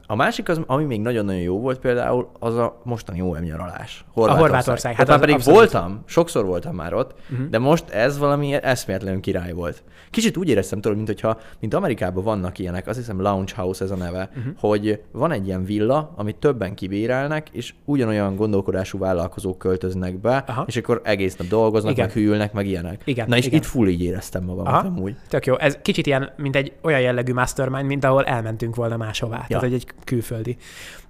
A 0.07 0.15
másik, 0.15 0.49
az, 0.49 0.61
ami 0.67 0.85
még 0.85 1.01
nagyon-nagyon 1.01 1.41
jó 1.41 1.61
volt 1.61 1.79
például, 1.79 2.31
az 2.39 2.57
a 2.57 2.81
mostani 2.85 3.21
OM 3.21 3.39
nyaralás. 3.39 4.05
Horvátország, 4.13 4.91
hát 4.95 4.97
Hát 5.01 5.09
már 5.09 5.19
pedig 5.19 5.35
abszolút. 5.35 5.59
voltam, 5.59 6.03
sokszor 6.07 6.45
voltam 6.45 6.75
már 6.75 6.95
ott, 6.95 7.15
Mhm. 7.29 7.43
de 7.51 7.59
most 7.59 7.89
ez 7.91 8.19
valami 8.19 8.53
eszméletlenül 8.53 9.21
király 9.21 9.53
volt. 9.53 9.83
Kicsit 10.11 10.37
úgy 10.37 10.49
éreztem 10.49 10.81
tőle, 10.81 10.95
mint 10.97 11.07
hogyha, 11.07 11.39
mint 11.61 11.75
Amerikában 11.75 12.25
vannak 12.25 12.59
ilyenek, 12.59 12.87
azt 12.87 12.99
hiszem 12.99 13.21
Lounge 13.21 13.53
House 13.57 13.85
ez 13.85 13.91
a 13.91 13.97
neve, 13.97 14.31
Mhm. 14.35 14.49
hogy 14.59 15.01
van 15.13 15.33
egy 15.33 15.47
ilyen 15.47 15.65
villa, 15.65 16.13
amit 16.17 16.37
többen 16.37 16.75
kibérelnek, 16.75 17.49
és 17.53 17.75
ugyanolyan 17.85 18.37
gondolkodású 18.37 18.99
vállalkozók 18.99 19.59
költöznek 19.59 20.21
be, 20.21 20.45
Aha. 20.47 20.65
és 20.67 20.77
akkor 20.77 21.01
egész 21.05 21.37
nap 21.37 21.47
dolgoznak, 21.49 21.93
Igen. 21.93 22.05
meg 22.07 22.15
hűlnek, 22.15 22.53
meg 22.53 22.67
ilyenek. 22.67 23.01
Igen, 23.05 23.29
Na 23.29 23.37
és 23.39 23.47
igen. 23.47 23.59
itt 23.59 23.65
full 23.65 23.89
így 23.89 24.03
éreztem 24.03 24.45
magam 24.45 24.67
Aha. 24.67 24.87
amúgy. 24.87 25.17
Tök 25.29 25.47
jó. 25.47 25.59
Ez 25.59 25.79
kicsit 25.83 26.07
ilyen, 26.07 26.33
mint 26.37 26.57
egy 26.57 26.73
olyan 26.83 27.01
jellegű 27.01 27.33
mastermind, 27.33 27.87
mint 27.87 28.05
ahol 28.05 28.25
elmentünk 28.25 28.75
volna 28.75 28.97
máshová. 28.97 29.39
Ja. 29.39 29.47
Tehát, 29.47 29.63
hogy 29.63 29.75
egy 29.75 29.87
külföldi. 30.05 30.57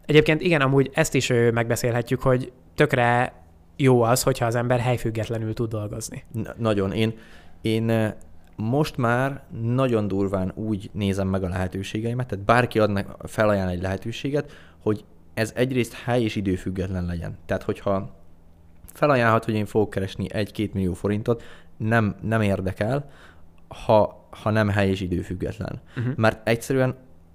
Egyébként 0.07 0.41
igen, 0.41 0.61
amúgy 0.61 0.91
ezt 0.95 1.15
is 1.15 1.29
megbeszélhetjük, 1.53 2.23
hogy 2.23 2.53
tökre 2.75 3.33
jó 3.77 4.03
az, 4.03 4.23
hogyha 4.23 4.47
az 4.47 4.55
ember 4.55 4.81
helyfüggetlenül 4.81 5.55
tud 5.55 5.71
dolgozni. 5.71 6.25
N- 6.33 6.55
nagyon. 6.59 6.93
Én, 6.93 7.19
én 7.61 8.15
most 8.57 8.97
már 8.97 9.43
nagyon 9.63 10.09
durván 10.09 10.53
úgy 10.55 10.91
nézem 10.93 11.29
meg 11.29 11.43
a 11.43 11.49
lehetőségeimet, 11.49 12.27
tehát 12.27 12.45
bárki 12.45 12.79
adnak, 12.79 13.17
felajánl 13.29 13.71
egy 13.71 13.83
lehetőséget, 13.83 14.53
hogy 14.83 15.05
ez 15.35 15.53
egyrészt 15.55 15.95
hely 15.95 16.23
és 16.23 16.37
időfüggetlen 16.37 17.07
legyen. 17.07 17.39
Tehát, 17.47 17.63
hogyha 17.63 18.17
felajánlhat, 18.93 19.45
hogy 19.45 19.55
én 19.55 19.67
fogok 19.67 19.91
keresni 19.91 20.27
1-2 20.29 20.73
millió 20.73 20.93
forintot, 20.93 21.43
nem, 21.79 22.17
nem 22.23 22.41
érdekel, 22.41 23.11
ha, 23.69 24.29
ha 24.43 24.51
nem 24.51 24.69
hely 24.69 24.89
és 24.89 25.01
időfüggetlen. 25.01 25.81
Uh-huh. 25.97 26.13
Mert 26.17 26.49
egyszerűen 26.49 26.95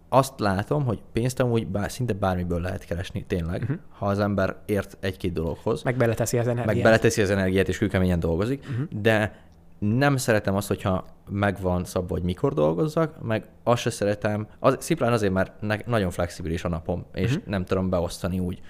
azt 0.10 0.40
látom, 0.40 0.86
hogy 0.86 1.02
pénzt 1.14 1.40
amúgy 1.40 1.68
bár, 1.68 1.92
szinte 1.92 2.14
bármiből 2.14 2.62
lehet 2.62 2.86
keresni, 2.86 3.24
tényleg, 3.28 3.62
Mhm. 3.62 3.72
uh-huh. 3.72 3.86
ha 3.98 4.06
az 4.06 4.20
ember 4.20 4.56
ért 4.66 4.98
egy-két 5.00 5.34
dologhoz 5.34 5.84
Meg 5.84 5.98
beleteszi 5.98 6.38
az 6.38 6.46
energiát. 6.48 6.74
meg 6.76 6.84
beleteszi 6.84 7.22
az 7.22 7.30
energiát, 7.30 7.68
és 7.68 7.78
kőkeményen 7.78 8.20
dolgozik, 8.20 8.64
uh-huh. 8.70 9.02
de 9.02 9.42
nem 9.80 10.18
szeretem 10.18 10.56
azt, 10.56 10.68
hogyha 10.68 11.06
megvan 11.30 11.84
szabva, 11.86 12.14
hogy 12.14 12.24
mikor 12.24 12.54
dolgozzak, 12.54 13.22
meg 13.22 13.46
azt 13.64 13.82
se 13.82 13.90
szeretem, 13.90 14.48
az, 14.60 14.76
szimplán 14.80 15.14
azért, 15.14 15.34
mert 15.34 15.62
ne, 15.62 15.78
nagyon 15.86 16.10
flexibilis 16.12 16.64
a 16.64 16.70
napom, 16.70 17.06
és 17.14 17.22
Mhm. 17.30 17.36
uh-huh. 17.38 17.52
nem 17.52 17.66
tudom 17.66 17.90
beosztani 17.90 18.40
úgy, 18.40 18.62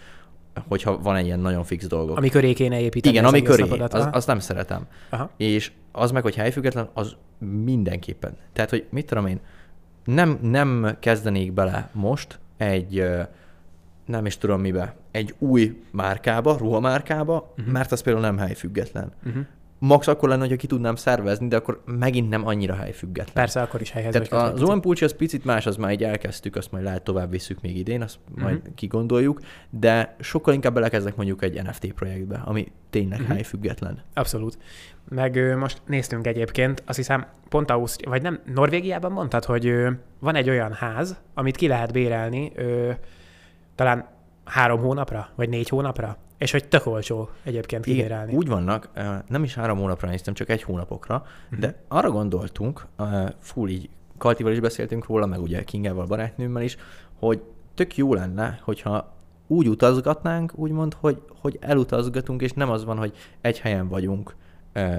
hogyha 0.68 1.02
van 1.02 1.16
egy 1.16 1.26
ilyen 1.26 1.40
nagyon 1.40 1.64
fix 1.64 1.88
dolgok. 1.88 2.18
Ami 2.18 2.30
köré 2.30 2.54
kéne 2.54 2.80
építeni 2.80 3.16
Igen, 3.16 3.28
ami 3.28 3.42
köré, 3.42 3.62
napodat. 3.62 3.94
az, 3.94 4.08
azt 4.12 4.28
nem 4.28 4.40
szeretem. 4.40 4.88
Aha. 5.10 5.30
És 5.38 5.72
az 5.92 6.12
meg, 6.12 6.24
hogy 6.24 6.36
helyfüggetlen, 6.36 6.90
az 6.94 7.16
mindenképpen. 7.64 8.38
Tehát, 8.54 8.70
hogy 8.70 8.86
mit 8.90 9.06
tudom 9.06 9.26
én, 9.26 9.40
nem, 10.06 10.40
nem 10.42 10.98
kezdenék 11.00 11.54
bele 11.54 11.90
most 11.92 12.40
egy, 12.58 13.04
nem 14.06 14.26
is 14.26 14.38
tudom 14.38 14.62
mibe, 14.62 14.96
egy 15.12 15.36
új 15.38 15.82
márkába, 15.92 16.58
ruhamárkába, 16.58 17.54
uh-huh. 17.58 17.74
mert 17.74 17.92
az 17.92 18.02
például 18.02 18.26
nem 18.26 18.38
helyfüggetlen. 18.38 19.12
Uh-huh. 19.26 19.46
Max 19.86 20.08
akkor 20.08 20.30
lenne, 20.30 20.42
hogyha 20.42 20.56
ki 20.56 20.68
tudnám 20.68 20.96
szervezni, 20.96 21.48
de 21.48 21.56
akkor 21.56 21.82
megint 21.86 22.30
nem 22.30 22.48
annyira 22.48 22.76
helyfüggetlen. 22.76 23.34
Persze, 23.34 23.62
akkor 23.62 23.82
is 23.82 23.92
helyhez 23.92 24.14
Tehát 24.30 24.54
az. 24.54 24.62
OM 24.64 24.82
Pulcsi 24.82 25.06
az 25.06 25.16
picit 25.16 25.46
más, 25.46 25.66
az 25.66 25.76
már 25.76 25.92
így 25.92 26.04
elkezdtük, 26.04 26.56
azt 26.56 26.72
majd 26.72 26.84
lehet 26.84 27.04
tovább 27.04 27.30
visszük 27.32 27.62
még 27.62 27.78
idén, 27.78 28.02
azt 28.02 28.18
majd 28.36 28.60
Mhm. 28.64 28.74
kigondoljuk, 28.76 29.40
de 29.70 30.16
sokkal 30.20 30.54
inkább 30.54 30.74
belekezdek 30.74 31.16
mondjuk 31.16 31.44
egy 31.44 31.62
NFT 31.64 31.94
projektbe, 31.94 32.42
ami 32.46 32.72
tényleg 32.90 33.20
Mhm. 33.22 33.32
helyfüggetlen. 33.32 34.02
Abszolút. 34.14 34.58
Meg 35.10 35.36
ö, 35.36 35.58
most 35.58 35.82
néztünk 35.86 36.28
egyébként, 36.28 36.84
azt 36.86 36.98
hiszem 36.98 37.26
pont 37.50 37.72
Ausztria, 37.72 38.10
vagy 38.10 38.22
nem, 38.22 38.40
Norvégiában 38.54 39.12
mondtad, 39.12 39.46
hogy 39.46 39.66
ö, 39.68 39.90
van 40.20 40.36
egy 40.36 40.50
olyan 40.50 40.74
ház, 40.74 41.20
amit 41.34 41.56
ki 41.56 41.68
lehet 41.68 41.92
bérelni 41.92 42.52
ö, 42.56 42.92
talán 43.76 44.08
három 44.46 44.80
hónapra, 44.80 45.30
vagy 45.36 45.50
négy 45.50 45.70
hónapra, 45.70 46.18
és 46.38 46.52
hogy 46.52 46.68
tök 46.68 46.86
olcsó 46.86 47.30
egyébként. 47.44 47.86
Igen, 47.86 48.30
úgy 48.36 48.48
vannak, 48.48 48.90
nem 49.28 49.44
is 49.44 49.56
három 49.56 49.78
hónapra 49.78 50.10
néztem, 50.10 50.34
csak 50.34 50.50
egy 50.50 50.64
hónapokra, 50.64 51.26
Mhm. 51.50 51.60
de 51.60 51.76
arra 51.88 52.12
gondoltunk, 52.12 52.86
full 53.40 53.70
így, 53.70 53.90
Kaltival 54.18 54.52
is 54.52 54.60
beszéltünk 54.60 55.06
róla, 55.06 55.26
meg 55.26 55.42
ugye 55.42 55.64
Kingával, 55.64 56.06
barátnőmmel 56.06 56.64
is, 56.64 56.78
hogy 57.20 57.42
tök 57.74 57.98
jó 57.98 58.14
lenne, 58.14 58.60
hogyha 58.64 59.14
úgy 59.48 59.68
utazgatnánk, 59.68 60.52
úgymond, 60.56 60.94
hogy, 60.94 61.22
hogy 61.42 61.58
elutazgatunk, 61.62 62.42
és 62.42 62.52
nem 62.54 62.70
az 62.70 62.86
van, 62.86 62.98
hogy 62.98 63.14
egy 63.42 63.60
helyen 63.60 63.88
vagyunk 63.88 64.36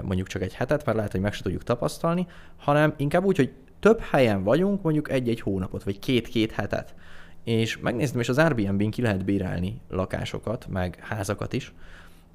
mondjuk 0.02 0.26
csak 0.26 0.42
egy 0.42 0.54
hetet, 0.54 0.84
mert 0.84 0.96
lehet, 0.96 1.12
hogy 1.12 1.20
meg 1.20 1.32
se 1.32 1.42
tudjuk 1.42 1.62
tapasztalni, 1.62 2.26
hanem 2.56 2.94
inkább 2.96 3.24
úgy, 3.24 3.36
hogy 3.36 3.52
több 3.80 4.00
helyen 4.00 4.42
vagyunk, 4.42 4.82
mondjuk 4.82 5.10
egy-egy 5.10 5.40
hónapot, 5.40 5.82
vagy 5.82 5.98
két-két 5.98 6.52
hetet. 6.52 6.94
És 7.44 7.78
megnéztem, 7.78 8.20
és 8.20 8.28
az 8.28 8.38
Airbnb-n 8.38 8.88
ki 8.90 9.02
lehet 9.02 9.24
bérelni 9.24 9.80
lakásokat, 9.88 10.66
meg 10.68 10.98
házakat 11.00 11.52
is, 11.52 11.72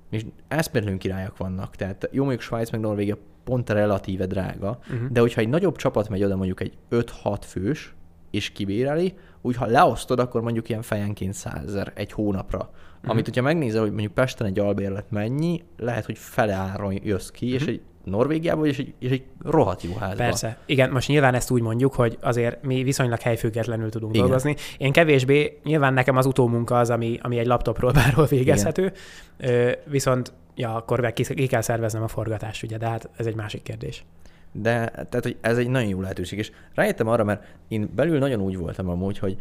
és 0.09 0.25
eszméletlenül 0.47 0.99
királyak 0.99 1.37
vannak. 1.37 1.75
Tehát 1.75 2.09
jó, 2.11 2.21
mondjuk 2.21 2.41
Svájc 2.43 2.69
meg 2.69 2.79
Norvégia 2.79 3.17
pont 3.43 3.69
relatíve 3.69 4.25
drága, 4.25 4.79
Mhm. 4.87 5.05
de 5.13 5.19
hogyha 5.19 5.41
egy 5.41 5.49
nagyobb 5.49 5.75
csapat 5.75 6.09
megy 6.09 6.23
oda, 6.23 6.35
mondjuk 6.35 6.61
egy 6.61 6.77
5-6 6.89 7.45
fős, 7.45 7.93
és 8.31 8.49
kibéreli, 8.49 9.13
úgy 9.41 9.55
ha 9.55 9.65
leosztod, 9.65 10.19
akkor 10.19 10.41
mondjuk 10.41 10.69
ilyen 10.69 10.81
fejenként 10.81 11.33
100 11.33 11.63
ezer 11.67 11.91
egy 11.95 12.11
hónapra. 12.11 12.69
Mhm. 13.01 13.09
Amit, 13.11 13.25
hogyha 13.25 13.41
megnézel, 13.41 13.81
hogy 13.81 13.91
mondjuk 13.91 14.13
Pesten 14.13 14.47
egy 14.47 14.59
albérlet 14.59 15.11
mennyi, 15.11 15.63
lehet, 15.77 16.05
hogy 16.05 16.17
fele 16.17 16.53
áron 16.53 16.93
jössz 17.03 17.29
ki, 17.29 17.53
és 17.53 17.61
Mhm. 17.61 17.69
egy 17.69 17.81
Norvégiában, 18.03 18.65
és 18.65 18.77
egy, 18.77 18.93
és 18.99 19.11
egy 19.11 19.23
rohadt 19.43 19.83
jó 19.83 19.93
házban. 19.93 20.17
Persze. 20.17 20.57
Igen, 20.65 20.89
most 20.89 21.07
nyilván 21.07 21.33
ezt 21.33 21.51
úgy 21.51 21.61
mondjuk, 21.61 21.93
hogy 21.93 22.17
azért 22.21 22.63
mi 22.63 22.83
viszonylag 22.83 23.19
helyfüggetlenül 23.19 23.89
tudunk 23.89 24.13
Igen. 24.13 24.25
dolgozni. 24.25 24.55
Én 24.77 24.91
kevésbé, 24.91 25.59
nyilván 25.63 25.93
nekem 25.93 26.17
az 26.17 26.25
utómunka 26.25 26.79
az, 26.79 26.89
ami, 26.89 27.19
ami 27.21 27.37
egy 27.37 27.47
laptopról 27.47 27.91
bárhol 27.99 28.25
végezhető, 28.25 28.91
Ö, 29.37 29.71
viszont 29.85 30.33
ja, 30.55 30.75
akkor 30.75 30.99
meg 30.99 31.13
ki, 31.13 31.33
ki 31.33 31.47
kell 31.47 31.61
szerveznem 31.61 32.03
a 32.03 32.07
forgatást, 32.07 32.63
ugye, 32.63 32.77
de 32.77 32.87
hát 32.87 33.09
ez 33.17 33.25
egy 33.25 33.35
másik 33.35 33.61
kérdés. 33.63 34.05
De 34.51 34.85
tehát, 34.89 35.23
hogy 35.23 35.37
ez 35.41 35.57
egy 35.57 35.69
nagyon 35.69 35.89
jó 35.89 36.01
lehetőség, 36.01 36.39
és 36.39 36.51
rájöttem 36.73 37.07
arra, 37.07 37.23
mert 37.23 37.43
én 37.67 37.89
belül 37.95 38.19
nagyon 38.19 38.41
úgy 38.41 38.57
voltam 38.57 38.89
amúgy, 38.89 39.19
hogy 39.19 39.37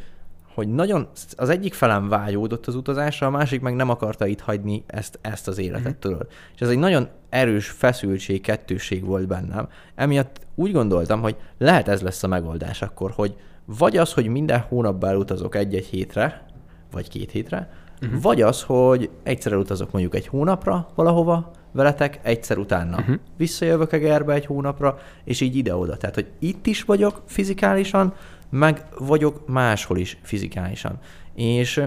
hogy 0.59 0.69
nagyon, 0.69 1.09
az 1.37 1.49
egyik 1.49 1.75
felem 1.75 2.09
vágyódott 2.09 2.67
az 2.67 2.75
utazásra, 2.75 3.27
a 3.27 3.31
másik 3.31 3.61
meg 3.61 3.75
nem 3.75 3.91
akarta 3.91 4.27
itt 4.27 4.41
hagyni 4.41 4.85
ezt, 4.87 5.19
ezt 5.23 5.49
az 5.49 5.59
életet 5.59 5.85
Mhm. 5.85 6.01
tőle. 6.01 6.27
És 6.55 6.61
ez 6.61 6.69
egy 6.69 6.79
nagyon 6.79 7.09
erős 7.29 7.69
feszültség, 7.69 8.41
kettőség 8.41 9.05
volt 9.05 9.27
bennem. 9.27 9.69
Emiatt 9.95 10.41
úgy 10.55 10.73
gondoltam, 10.73 11.21
hogy 11.21 11.37
lehet 11.59 11.89
ez 11.89 12.01
lesz 12.01 12.23
a 12.23 12.29
megoldás 12.29 12.83
akkor, 12.83 13.11
hogy 13.11 13.37
vagy 13.65 13.97
az, 13.97 14.13
hogy 14.13 14.27
minden 14.27 14.61
hónapban 14.61 15.11
elutazok 15.11 15.55
egy-egy 15.55 15.87
hétre, 15.87 16.47
vagy 16.93 17.09
két 17.09 17.31
hétre, 17.31 17.71
uh-huh. 18.03 18.23
vagy 18.23 18.43
az, 18.43 18.63
hogy 18.63 19.11
egyszer 19.23 19.53
elutazok 19.53 19.93
mondjuk 19.93 20.15
egy 20.15 20.27
hónapra 20.27 20.89
valahova 20.95 21.51
veletek, 21.73 22.21
egyszer 22.23 22.59
utána 22.59 22.97
uh-huh. 22.97 23.17
visszajövök 23.37 23.93
Egerbe 23.93 24.33
egy 24.33 24.47
hónapra, 24.47 24.99
és 25.25 25.41
így 25.41 25.57
ide-oda. 25.57 25.97
Tehát, 25.97 26.15
hogy 26.15 26.27
itt 26.39 26.67
is 26.67 26.83
vagyok 26.83 27.23
fizikálisan, 27.27 28.15
meg 28.51 28.85
vagyok 28.99 29.49
máshol 29.49 29.99
is 29.99 30.19
fizikálisan. 30.23 30.99
És 31.35 31.85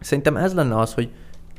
szerintem 0.00 0.36
ez 0.36 0.54
lenne 0.54 0.78
az, 0.78 0.94
hogy 0.94 1.10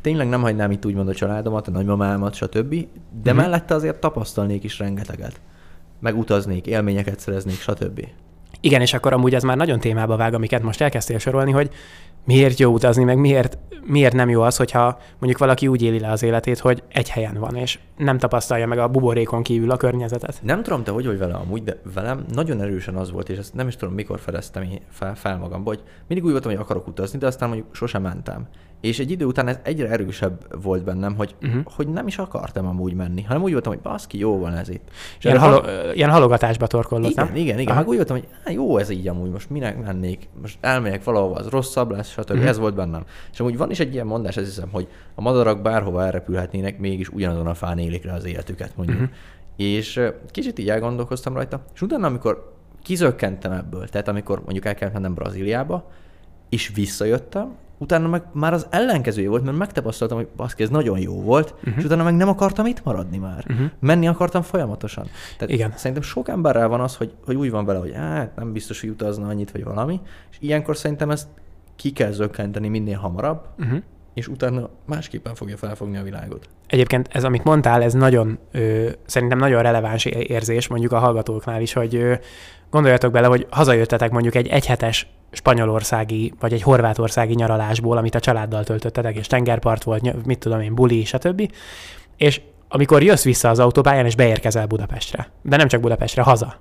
tényleg 0.02 0.30
nem 0.30 0.42
hagynám 0.42 0.72
itt 0.72 0.86
úgymond 0.86 1.08
a 1.08 1.14
családomat, 1.14 1.68
a 1.68 1.72
nagymamámat, 1.72 2.34
stb., 2.34 2.70
de 2.70 3.32
uh-huh. 3.32 3.36
mellette 3.36 3.74
azért 3.76 4.00
tapasztalnék 4.00 4.64
is 4.64 4.80
rengeteget. 4.80 5.42
Meg 6.00 6.18
utaznék, 6.18 6.66
élményeket 6.68 7.20
szereznék, 7.20 7.60
stb. 7.60 8.08
Igen, 8.60 8.82
és 8.82 8.94
akkor 8.94 9.14
amúgy 9.14 9.36
ez 9.36 9.44
már 9.44 9.58
nagyon 9.58 9.80
témába 9.80 10.16
vág, 10.16 10.34
amiket 10.34 10.62
most 10.62 10.82
elkezdtél 10.82 11.20
sorolni, 11.20 11.52
hogy 11.52 11.70
miért 12.26 12.60
jó 12.60 12.72
utazni, 12.72 13.04
meg 13.04 13.18
miért, 13.18 13.58
miért 13.86 14.14
nem 14.14 14.30
jó 14.30 14.42
az, 14.42 14.58
hogyha 14.58 15.00
mondjuk 15.20 15.40
valaki 15.40 15.68
úgy 15.68 15.82
éli 15.82 16.00
le 16.00 16.12
az 16.12 16.24
életét, 16.24 16.60
hogy 16.60 16.84
egy 16.88 17.10
helyen 17.10 17.38
van, 17.40 17.56
és 17.56 17.80
nem 17.98 18.18
tapasztalja 18.18 18.68
meg 18.68 18.78
a 18.78 18.88
buborékon 18.88 19.44
kívül 19.44 19.72
a 19.72 19.78
környezetet. 19.78 20.40
Nem 20.44 20.64
tudom, 20.64 20.84
te 20.84 20.92
hogy 20.92 21.06
vagy 21.06 21.18
vele 21.18 21.34
amúgy, 21.34 21.64
de 21.64 21.80
velem 21.94 22.26
nagyon 22.34 22.62
erősen 22.62 22.96
az 22.96 23.12
volt, 23.12 23.30
és 23.30 23.38
ezt 23.38 23.54
nem 23.54 23.68
is 23.68 23.76
tudom, 23.76 23.94
mikor 23.94 24.20
fedeztem 24.20 24.68
fel, 24.90 25.16
fel 25.16 25.38
magamba, 25.38 25.70
hogy 25.70 25.84
mindig 26.08 26.26
úgy 26.26 26.32
voltam, 26.32 26.52
hogy 26.52 26.62
akarok 26.62 26.88
utazni, 26.88 27.20
de 27.20 27.28
aztán 27.28 27.50
mondjuk 27.50 27.76
sosem 27.76 28.02
mentem. 28.02 28.48
És 28.86 29.00
egy 29.00 29.12
idő 29.12 29.26
után 29.26 29.48
ez 29.48 29.60
egyre 29.64 29.90
erősebb 29.90 30.62
volt 30.62 30.84
bennem, 30.84 31.16
hogy, 31.16 31.36
uh-huh. 31.42 31.62
hogy 31.66 31.88
nem 31.88 32.08
is 32.08 32.18
akartam 32.18 32.68
amúgy 32.68 32.94
menni, 32.94 33.22
hanem 33.22 33.42
úgy 33.42 33.52
voltam, 33.52 33.74
hogy 33.74 33.82
baszki, 33.82 34.18
jó 34.18 34.40
van 34.40 34.54
ez 34.54 34.70
itt. 34.70 34.88
És 35.18 35.24
Ilyen, 35.26 35.38
halo, 35.38 35.62
ilyen 35.94 36.10
halogatásba 36.10 36.68
torkollott, 36.68 37.12
igen, 37.12 37.26
nem? 37.26 37.36
igen, 37.36 37.60
igen. 37.60 37.72
Aha. 37.72 37.80
Meg 37.80 37.90
úgy 37.90 37.96
voltam, 37.96 38.18
hogy 38.18 38.28
á, 38.44 38.52
jó 38.52 38.78
ez 38.78 38.90
így 38.90 39.08
amúgy, 39.08 39.30
most 39.30 39.50
minek 39.50 39.84
mennék, 39.84 40.30
most 40.42 40.58
elmegyek 40.62 41.04
valahova, 41.04 41.36
az 41.36 41.48
rosszabb 41.48 41.92
lesz, 41.92 42.10
stb. 42.10 42.32
Uh-huh. 42.32 42.48
Ez 42.48 42.58
volt 42.58 42.76
bennem. 42.76 43.04
És 43.32 43.40
amúgy 43.40 43.58
van 43.58 43.72
is 43.72 43.80
egy 43.80 43.94
ilyen 43.94 44.08
mondás, 44.08 44.38
ez 44.38 44.46
hiszem, 44.46 44.70
hogy 44.72 44.88
a 45.16 45.22
madarak 45.22 45.62
bárhova 45.62 46.06
elrepülhetnének, 46.06 46.80
mégis 46.80 47.10
ugyanazon 47.10 47.48
a 47.48 47.54
fán 47.54 47.78
élik 47.78 48.04
le 48.04 48.14
az 48.14 48.26
életüket, 48.26 48.72
mondjuk. 48.76 49.00
Uh-huh. 49.00 49.16
És 49.56 50.02
kicsit 50.32 50.60
így 50.60 50.70
elgondolkoztam 50.70 51.34
rajta, 51.34 51.64
és 51.74 51.82
utána, 51.82 52.08
amikor 52.08 52.54
kizökkentem 52.84 53.52
ebből, 53.52 53.88
tehát 53.88 54.08
amikor 54.08 54.42
mondjuk 54.44 54.66
el 54.66 54.76
kellett 54.76 54.94
mennem 54.94 55.14
Brazíliába, 55.14 55.92
és 56.50 56.72
visszajöttem, 56.74 57.56
utána 57.78 58.08
meg 58.08 58.24
már 58.32 58.54
az 58.54 58.68
ellenkezője 58.70 59.30
volt, 59.30 59.44
mert 59.44 59.58
megtapasztaltam, 59.58 60.18
hogy 60.18 60.28
baszki, 60.36 60.64
ez 60.64 60.70
nagyon 60.70 61.00
jó 61.00 61.22
volt, 61.22 61.54
uh-huh. 61.58 61.78
és 61.78 61.84
utána 61.84 62.04
meg 62.04 62.16
nem 62.16 62.28
akartam 62.30 62.66
itt 62.66 62.84
maradni 62.84 63.18
már. 63.18 63.46
Uh-huh. 63.50 63.70
Menni 63.80 64.08
akartam 64.08 64.42
folyamatosan. 64.42 65.08
Tehát 65.38 65.54
Igen. 65.54 65.74
Szerintem 65.76 66.04
sok 66.04 66.28
emberrel 66.28 66.68
van 66.68 66.82
az, 66.82 66.96
hogy, 66.96 67.14
hogy 67.26 67.36
úgy 67.36 67.52
van 67.52 67.66
vele, 67.66 67.80
hogy 67.80 67.94
hát 67.94 68.36
nem 68.36 68.52
biztos, 68.52 68.82
hogy 68.82 68.90
utazna 68.90 69.28
annyit, 69.28 69.52
vagy 69.52 69.64
valami, 69.64 70.00
és 70.32 70.38
ilyenkor 70.40 70.78
szerintem 70.78 71.10
ezt 71.10 71.28
ki 71.76 71.92
kell 71.92 72.12
zökkenteni 72.12 72.68
minél 72.68 72.98
hamarabb, 72.98 73.46
uh-huh. 73.58 73.82
És 74.16 74.28
utána 74.28 74.70
másképpen 74.86 75.36
fogja 75.36 75.58
felfogni 75.58 75.98
a 75.98 76.04
világot. 76.04 76.50
Egyébként 76.68 77.10
ez, 77.12 77.24
amit 77.24 77.44
mondtál, 77.44 77.84
ez 77.84 77.94
nagyon, 77.94 78.40
ö, 78.52 78.90
szerintem 79.06 79.38
nagyon 79.38 79.62
releváns 79.62 80.06
érzés 80.06 80.68
mondjuk 80.68 80.92
a 80.92 81.00
hallgatóknál 81.00 81.62
is, 81.62 81.74
hogy 81.74 81.96
ö, 81.96 82.14
gondoljatok 82.70 83.12
bele, 83.12 83.28
hogy 83.28 83.48
hazajöttetek 83.50 84.12
mondjuk 84.12 84.36
egy 84.36 84.48
egyhetes 84.48 85.08
spanyolországi 85.32 86.34
vagy 86.40 86.54
egy 86.54 86.62
horvátországi 86.62 87.34
nyaralásból, 87.34 87.98
amit 87.98 88.16
a 88.16 88.20
családdal 88.20 88.64
töltöttetek, 88.64 89.16
és 89.16 89.28
tengerpart 89.28 89.84
volt, 89.84 90.26
mit 90.26 90.40
tudom 90.40 90.62
én, 90.62 90.76
buli, 90.76 91.04
stb. 91.04 91.52
És 92.18 92.42
amikor 92.76 93.04
jössz 93.04 93.24
vissza 93.24 93.50
az 93.50 93.60
autópályán, 93.60 94.06
és 94.06 94.16
beérkezel 94.16 94.66
Budapestre, 94.66 95.30
de 95.42 95.58
nem 95.58 95.68
csak 95.68 95.82
Budapestre, 95.82 96.22
haza, 96.22 96.56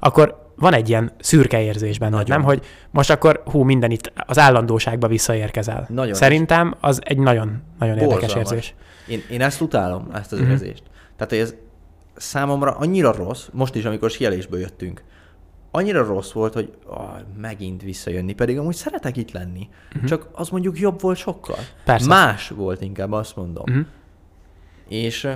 akkor 0.00 0.50
van 0.56 0.74
egy 0.74 0.88
ilyen 0.88 1.12
szürke 1.18 1.62
érzés 1.62 1.98
benned, 1.98 2.28
nem? 2.28 2.42
Hogy 2.42 2.64
most 2.90 3.10
akkor 3.10 3.42
hú, 3.44 3.62
minden 3.62 3.90
itt 3.90 4.12
az 4.14 4.38
állandóságba 4.38 5.08
visszaérkezel. 5.08 5.86
Nagyon 5.88 6.14
Szerintem 6.14 6.74
az 6.80 7.00
egy 7.04 7.18
nagyon, 7.18 7.62
nagyon 7.78 7.98
érdekes 7.98 8.34
érzés. 8.34 8.74
Én, 9.08 9.22
én 9.30 9.40
ezt 9.40 9.60
utálom, 9.60 10.08
ezt 10.14 10.32
az 10.32 10.38
mm-hmm. 10.38 10.50
érzést. 10.50 10.82
Tehát, 11.16 11.32
hogy 11.32 11.38
ez 11.38 11.54
számomra 12.16 12.70
annyira 12.76 13.12
rossz, 13.12 13.46
most 13.52 13.74
is, 13.74 13.84
amikor 13.84 14.10
sielésből 14.10 14.60
jöttünk, 14.60 15.02
annyira 15.70 16.04
rossz 16.04 16.32
volt, 16.32 16.54
hogy 16.54 16.72
ah, 16.86 17.20
megint 17.40 17.82
visszajönni, 17.82 18.32
pedig 18.32 18.58
amúgy 18.58 18.74
szeretek 18.74 19.16
itt 19.16 19.30
lenni. 19.30 19.68
Uh-huh. 19.94 20.08
Csak 20.08 20.28
az 20.32 20.48
mondjuk 20.48 20.78
jobb 20.78 21.00
volt 21.00 21.16
sokkal. 21.18 21.58
Persze. 21.84 22.08
Más 22.08 22.48
volt 22.48 22.80
inkább, 22.80 23.12
azt 23.12 23.36
mondom. 23.36 23.64
Uh-huh. 23.68 23.86
És 24.88 25.28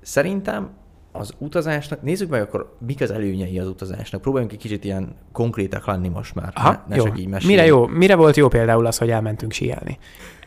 szerintem 0.00 0.70
az 1.12 1.32
utazásnak, 1.38 2.02
nézzük 2.02 2.30
meg 2.30 2.40
akkor, 2.40 2.76
mik 2.86 3.00
az 3.00 3.10
előnyei 3.10 3.58
az 3.58 3.66
utazásnak. 3.66 4.20
Próbáljunk 4.20 4.52
egy 4.52 4.58
kicsit 4.58 4.84
ilyen 4.84 5.14
konkrétak 5.32 5.86
lenni 5.86 6.08
most 6.08 6.34
már. 6.34 6.50
Aha, 6.54 6.70
ne, 6.70 6.78
ne 6.86 6.96
jó. 6.96 7.04
csak 7.04 7.18
így 7.18 7.44
Mire 7.46 7.66
jó? 7.66 7.86
Mire 7.86 8.14
volt 8.14 8.36
jó 8.36 8.48
például 8.48 8.86
az, 8.86 8.98
hogy 8.98 9.10
elmentünk 9.10 9.52
síelni? 9.52 9.98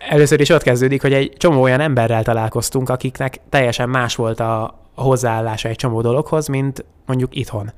Először 0.09 0.39
is 0.39 0.49
ott 0.49 0.63
kezdődik, 0.63 1.01
hogy 1.01 1.13
egy 1.13 1.33
csomó 1.37 1.61
olyan 1.61 1.79
emberrel 1.79 2.23
találkoztunk, 2.23 2.89
akiknek 2.89 3.39
teljesen 3.49 3.89
más 3.89 4.15
volt 4.15 4.39
a, 4.39 4.63
a 4.95 5.01
hozzáállása 5.01 5.69
egy 5.69 5.75
csomó 5.75 6.01
dologhoz, 6.01 6.47
mint 6.47 6.85
mondjuk 7.05 7.35
itthon. 7.35 7.71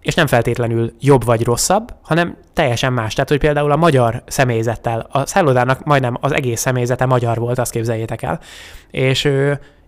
És 0.00 0.14
nem 0.14 0.26
feltétlenül 0.26 0.92
jobb 1.00 1.24
vagy 1.24 1.44
rosszabb, 1.44 1.94
hanem 2.02 2.36
teljesen 2.52 2.92
más. 2.92 3.14
Tehát, 3.14 3.28
hogy 3.28 3.38
például 3.38 3.72
a 3.72 3.76
magyar 3.76 4.22
személyzettel, 4.26 5.06
a 5.10 5.26
szállodának 5.26 5.84
majdnem 5.84 6.16
az 6.20 6.32
egész 6.32 6.60
személyzete 6.60 7.06
magyar 7.06 7.38
volt, 7.38 7.58
azt 7.58 7.70
képzeljétek 7.70 8.22
el. 8.22 8.40
És 8.90 9.28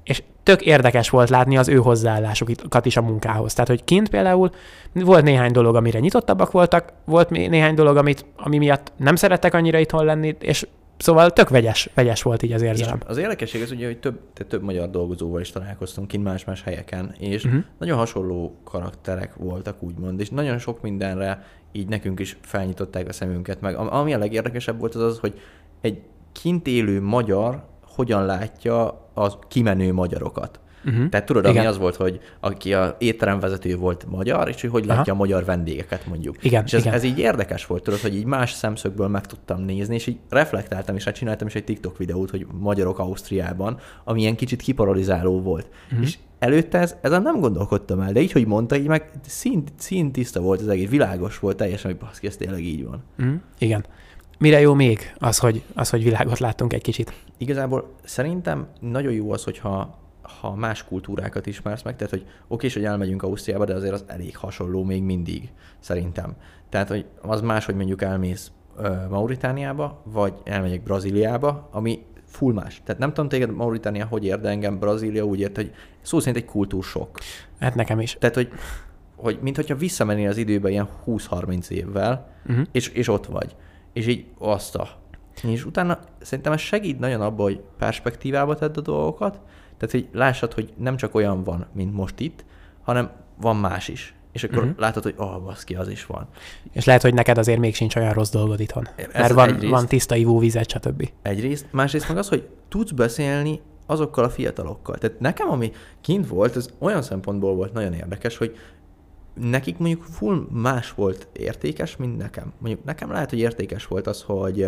és 0.09 0.23
tök 0.43 0.63
érdekes 0.63 1.11
volt 1.11 1.29
látni 1.29 1.57
az 1.57 1.69
ő 1.69 1.77
hozzáállásukat 1.77 2.87
is 2.87 2.97
a 2.97 3.03
munkához. 3.03 3.53
Tehát, 3.53 3.69
hogy 3.69 3.85
kint 3.85 4.09
például 4.09 4.51
volt 4.93 5.25
néhány 5.25 5.53
dolog, 5.53 5.77
amire 5.77 5.99
nyitottabbak 5.99 6.51
voltak, 6.51 6.93
volt 7.05 7.31
néhány 7.31 7.75
dolog, 7.75 7.97
amit, 7.97 8.25
ami 8.37 8.59
miatt 8.59 8.93
nem 8.97 9.17
szerettek 9.17 9.55
annyira 9.55 9.79
itthon 9.79 10.05
lenni, 10.05 10.37
és 10.41 10.67
Szóval 10.99 11.31
tök 11.31 11.49
vegyes, 11.49 11.91
vegyes 11.95 12.23
volt 12.23 12.43
így 12.43 12.53
az 12.53 12.63
érzelem. 12.63 12.99
És 13.01 13.05
az 13.07 13.17
érdekesség 13.17 13.63
az 13.63 13.71
ugye, 13.71 13.87
hogy 13.87 13.99
több, 13.99 14.19
több 14.49 14.63
magyar 14.63 14.91
dolgozóval 14.91 15.41
is 15.41 15.51
találkoztunk 15.51 16.09
kint 16.09 16.25
más-más 16.25 16.63
helyeken, 16.63 17.15
és 17.19 17.45
uh-huh. 17.45 17.63
nagyon 17.79 17.99
hasonló 17.99 18.57
karakterek 18.65 19.35
voltak, 19.35 19.83
úgymond, 19.83 20.21
és 20.21 20.31
nagyon 20.31 20.59
sok 20.59 20.83
mindenre 20.83 21.45
így 21.73 21.89
nekünk 21.89 22.21
is 22.21 22.37
felnyitották 22.41 23.09
a 23.09 23.13
szemünket 23.13 23.61
meg. 23.61 23.77
Ami 23.77 24.15
a 24.15 24.19
legérdekesebb 24.19 24.79
volt 24.79 24.95
az 24.95 25.03
az, 25.03 25.19
hogy 25.19 25.41
egy 25.81 26.01
kint 26.33 26.67
élő 26.67 27.01
magyar 27.01 27.65
hogyan 27.99 28.25
látja 28.25 29.08
a 29.25 29.39
kimenő 29.49 29.93
magyarokat. 29.93 30.61
Uh-huh. 30.85 31.09
Tehát 31.09 31.27
tudod, 31.27 31.45
Igen. 31.45 31.57
ami 31.57 31.67
az 31.67 31.79
volt, 31.79 31.97
hogy 31.97 32.21
aki 32.41 32.75
a 32.75 32.97
étteremvezető 32.99 33.77
volt 33.77 34.07
magyar, 34.11 34.49
és 34.49 34.61
hogy 34.61 34.71
hogy 34.71 34.85
látja 34.85 35.13
Aha. 35.13 35.23
a 35.23 35.27
magyar 35.27 35.45
vendégeket 35.45 36.07
mondjuk. 36.07 36.45
Igen. 36.45 36.65
És 36.67 36.73
ez, 36.73 36.81
Igen. 36.81 36.93
ez 36.93 37.03
így 37.03 37.19
érdekes 37.19 37.67
volt, 37.67 37.83
tudod, 37.83 38.01
hogy 38.01 38.17
így 38.17 38.25
más 38.25 38.53
szemszögből 38.53 39.09
meg 39.09 39.27
tudtam 39.27 39.61
nézni, 39.61 39.95
és 39.95 40.07
így 40.07 40.19
reflektáltam, 40.29 40.97
és 40.97 41.05
hát 41.05 41.15
csináltam 41.15 41.47
is 41.47 41.55
egy 41.55 41.65
TikTok 41.65 41.99
videót, 41.99 42.31
hogy 42.31 42.47
magyarok 42.61 42.99
Ausztriában, 42.99 43.79
ami 44.05 44.21
ilyen 44.21 44.37
kicsit 44.37 44.63
kiparalizáló 44.63 45.41
volt. 45.41 45.69
Uh-huh. 45.91 46.07
És 46.07 46.19
előtte 46.39 46.79
ez, 46.79 46.97
ezen 47.01 47.23
nem 47.23 47.41
gondolkodtam 47.41 48.01
el, 48.01 48.13
de 48.13 48.21
így, 48.21 48.33
hogy 48.33 48.47
mondta, 48.47 48.77
így 48.77 48.87
meg 48.87 49.11
szint, 49.27 49.73
szint 49.77 50.13
tiszta 50.13 50.41
volt 50.41 50.61
az 50.61 50.69
egész, 50.69 50.89
világos 50.89 51.39
volt 51.39 51.57
teljesen, 51.57 51.91
hogy 51.91 52.01
baszki, 52.01 52.27
ez 52.27 52.37
tényleg 52.37 52.63
így 52.65 52.85
van. 52.85 53.03
Uh-huh. 53.19 53.35
Igen. 53.59 53.85
Mire 54.39 54.61
jó 54.61 54.75
még 54.75 55.15
az, 55.19 55.39
hogy, 55.39 55.63
az, 55.75 55.91
hogy 55.91 56.03
világot 56.03 56.39
láttunk 56.39 56.73
egy 56.73 56.83
kicsit? 56.83 57.13
Igazából 57.37 57.95
szerintem 58.05 58.67
nagyon 58.81 59.13
jó 59.13 59.33
az, 59.33 59.45
hogyha 59.45 59.99
ha 60.41 60.55
más 60.55 60.85
kultúrákat 60.85 61.47
ismersz 61.47 61.83
meg, 61.83 61.97
tehát 61.97 62.13
hogy 62.13 62.27
oké, 62.49 62.69
hogy 62.73 62.85
elmegyünk 62.85 63.23
Ausztriába, 63.23 63.65
de 63.65 63.75
azért 63.75 63.93
az 63.93 64.05
elég 64.07 64.37
hasonló 64.37 64.85
még 64.85 65.03
mindig, 65.03 65.49
szerintem. 65.79 66.37
Tehát, 66.69 66.89
hogy 66.89 67.05
az 67.23 67.41
más, 67.41 67.65
hogy 67.65 67.75
mondjuk 67.75 68.03
elmész 68.03 68.51
Mauritániába, 69.09 70.03
vagy 70.05 70.35
elmegyek 70.45 70.83
Brazíliába, 70.83 71.69
ami 71.73 72.05
full 72.25 72.53
más. 72.53 72.81
Tehát 72.85 73.01
nem 73.01 73.13
tudom 73.13 73.29
téged 73.29 73.51
Mauritánia 73.51 74.07
hogy 74.07 74.25
ér, 74.25 74.41
de 74.41 74.49
engem 74.49 74.79
Brazília 74.79 75.25
úgy 75.25 75.41
ért, 75.41 75.57
hogy 75.57 75.73
szó 76.03 76.19
szerint 76.19 76.37
egy 76.37 76.51
kultúrsok. 76.51 77.19
Hát 77.61 77.75
nekem 77.75 78.01
is. 78.01 78.17
Tehát, 78.21 78.35
hogy, 78.35 78.49
hogy 79.17 79.39
mint 79.43 79.57
hogyha 79.57 79.77
visszamennél 79.77 80.29
az 80.29 80.37
időbe 80.37 80.71
ilyen 80.71 80.89
20-30 81.07 81.69
évvel, 81.69 82.31
uh-huh. 82.47 82.67
és, 82.73 82.89
és 82.89 83.09
ott 83.09 83.27
vagy 83.27 83.57
és 83.99 84.07
így 84.07 84.25
azt 84.39 84.75
a... 84.75 84.89
És 85.43 85.65
utána 85.65 85.99
szerintem 86.21 86.53
ez 86.53 86.61
segít 86.61 86.99
nagyon 86.99 87.21
abban, 87.21 87.47
hogy 87.47 87.61
perspektívába 87.79 88.55
tedd 88.55 88.79
a 88.79 88.81
dolgokat, 88.81 89.41
tehát 89.77 89.91
hogy 89.91 90.09
lássad, 90.13 90.53
hogy 90.53 90.73
nem 90.77 90.97
csak 90.97 91.15
olyan 91.15 91.45
van, 91.45 91.67
mint 91.73 91.95
most 91.95 92.21
itt, 92.21 92.45
hanem 92.83 93.11
van 93.41 93.57
más 93.57 93.89
is. 93.89 94.15
És 94.33 94.45
akkor 94.45 94.59
uh-huh. 94.59 94.79
látod, 94.79 95.03
hogy 95.03 95.15
oh, 95.17 95.43
baszki, 95.43 95.75
az 95.75 95.89
is 95.89 96.07
van. 96.07 96.29
És 96.73 96.85
lehet, 96.85 97.03
hogy 97.03 97.15
neked 97.15 97.39
azért 97.39 97.59
még 97.59 97.75
sincs 97.75 97.97
olyan 97.97 98.13
rossz 98.13 98.31
dolgod 98.31 98.61
itthon. 98.61 98.89
Ez 98.97 99.07
mert 99.13 99.33
van, 99.33 99.49
egyrészt, 99.49 99.73
van 99.73 99.87
tiszta 99.87 100.17
ivóvizet, 100.17 100.71
stb. 100.71 101.09
Egyrészt. 101.23 101.67
Másrészt 101.71 102.09
meg 102.09 102.17
az, 102.17 102.29
hogy 102.29 102.49
tudsz 102.69 102.91
beszélni 102.91 103.61
azokkal 103.87 104.25
a 104.25 104.31
fiatalokkal. 104.31 104.99
Tehát 104.99 105.21
nekem, 105.21 105.51
ami 105.51 105.73
kint 106.01 106.29
volt, 106.29 106.57
ez 106.57 106.69
olyan 106.79 107.03
szempontból 107.03 107.55
volt 107.55 107.73
nagyon 107.73 107.93
érdekes, 107.93 108.37
hogy 108.37 108.57
nekik 109.41 109.79
mondjuk 109.79 110.03
full 110.03 110.47
más 110.51 110.93
volt 110.93 111.29
értékes, 111.33 111.97
mint 111.97 112.17
nekem. 112.17 112.53
Mondjuk 112.59 112.85
nekem 112.85 113.11
lehet, 113.11 113.31
hogy 113.31 113.39
értékes 113.39 113.87
volt 113.87 114.07
az, 114.07 114.23
hogy, 114.23 114.67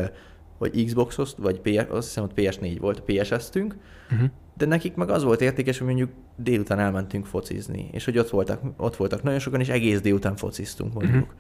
hogy 0.59 0.85
Xbox-ozt, 0.85 1.37
vagy 1.37 1.61
PS, 1.61 1.85
azt 1.89 2.07
hiszem, 2.07 2.25
hogy 2.25 2.33
PS4 2.45 2.77
volt, 2.81 3.01
PS-eztünk, 3.01 3.77
uh-huh. 4.11 4.29
de 4.57 4.67
nekik 4.67 4.95
meg 4.95 5.11
az 5.11 5.25
volt 5.25 5.41
értékes, 5.41 5.79
hogy 5.79 5.87
mondjuk 5.87 6.11
délután 6.37 6.79
elmentünk 6.79 7.27
focizni, 7.27 7.89
és 7.93 8.05
hogy 8.05 8.19
ott 8.19 8.31
voltak, 8.31 8.61
ott 8.77 8.97
voltak 8.97 9.23
nagyon 9.23 9.39
sokan, 9.39 9.61
és 9.61 9.69
egész 9.69 10.01
délután 10.01 10.37
fociztunk 10.37 10.93
mondjuk. 10.93 11.23
Uh-huh. 11.23 11.39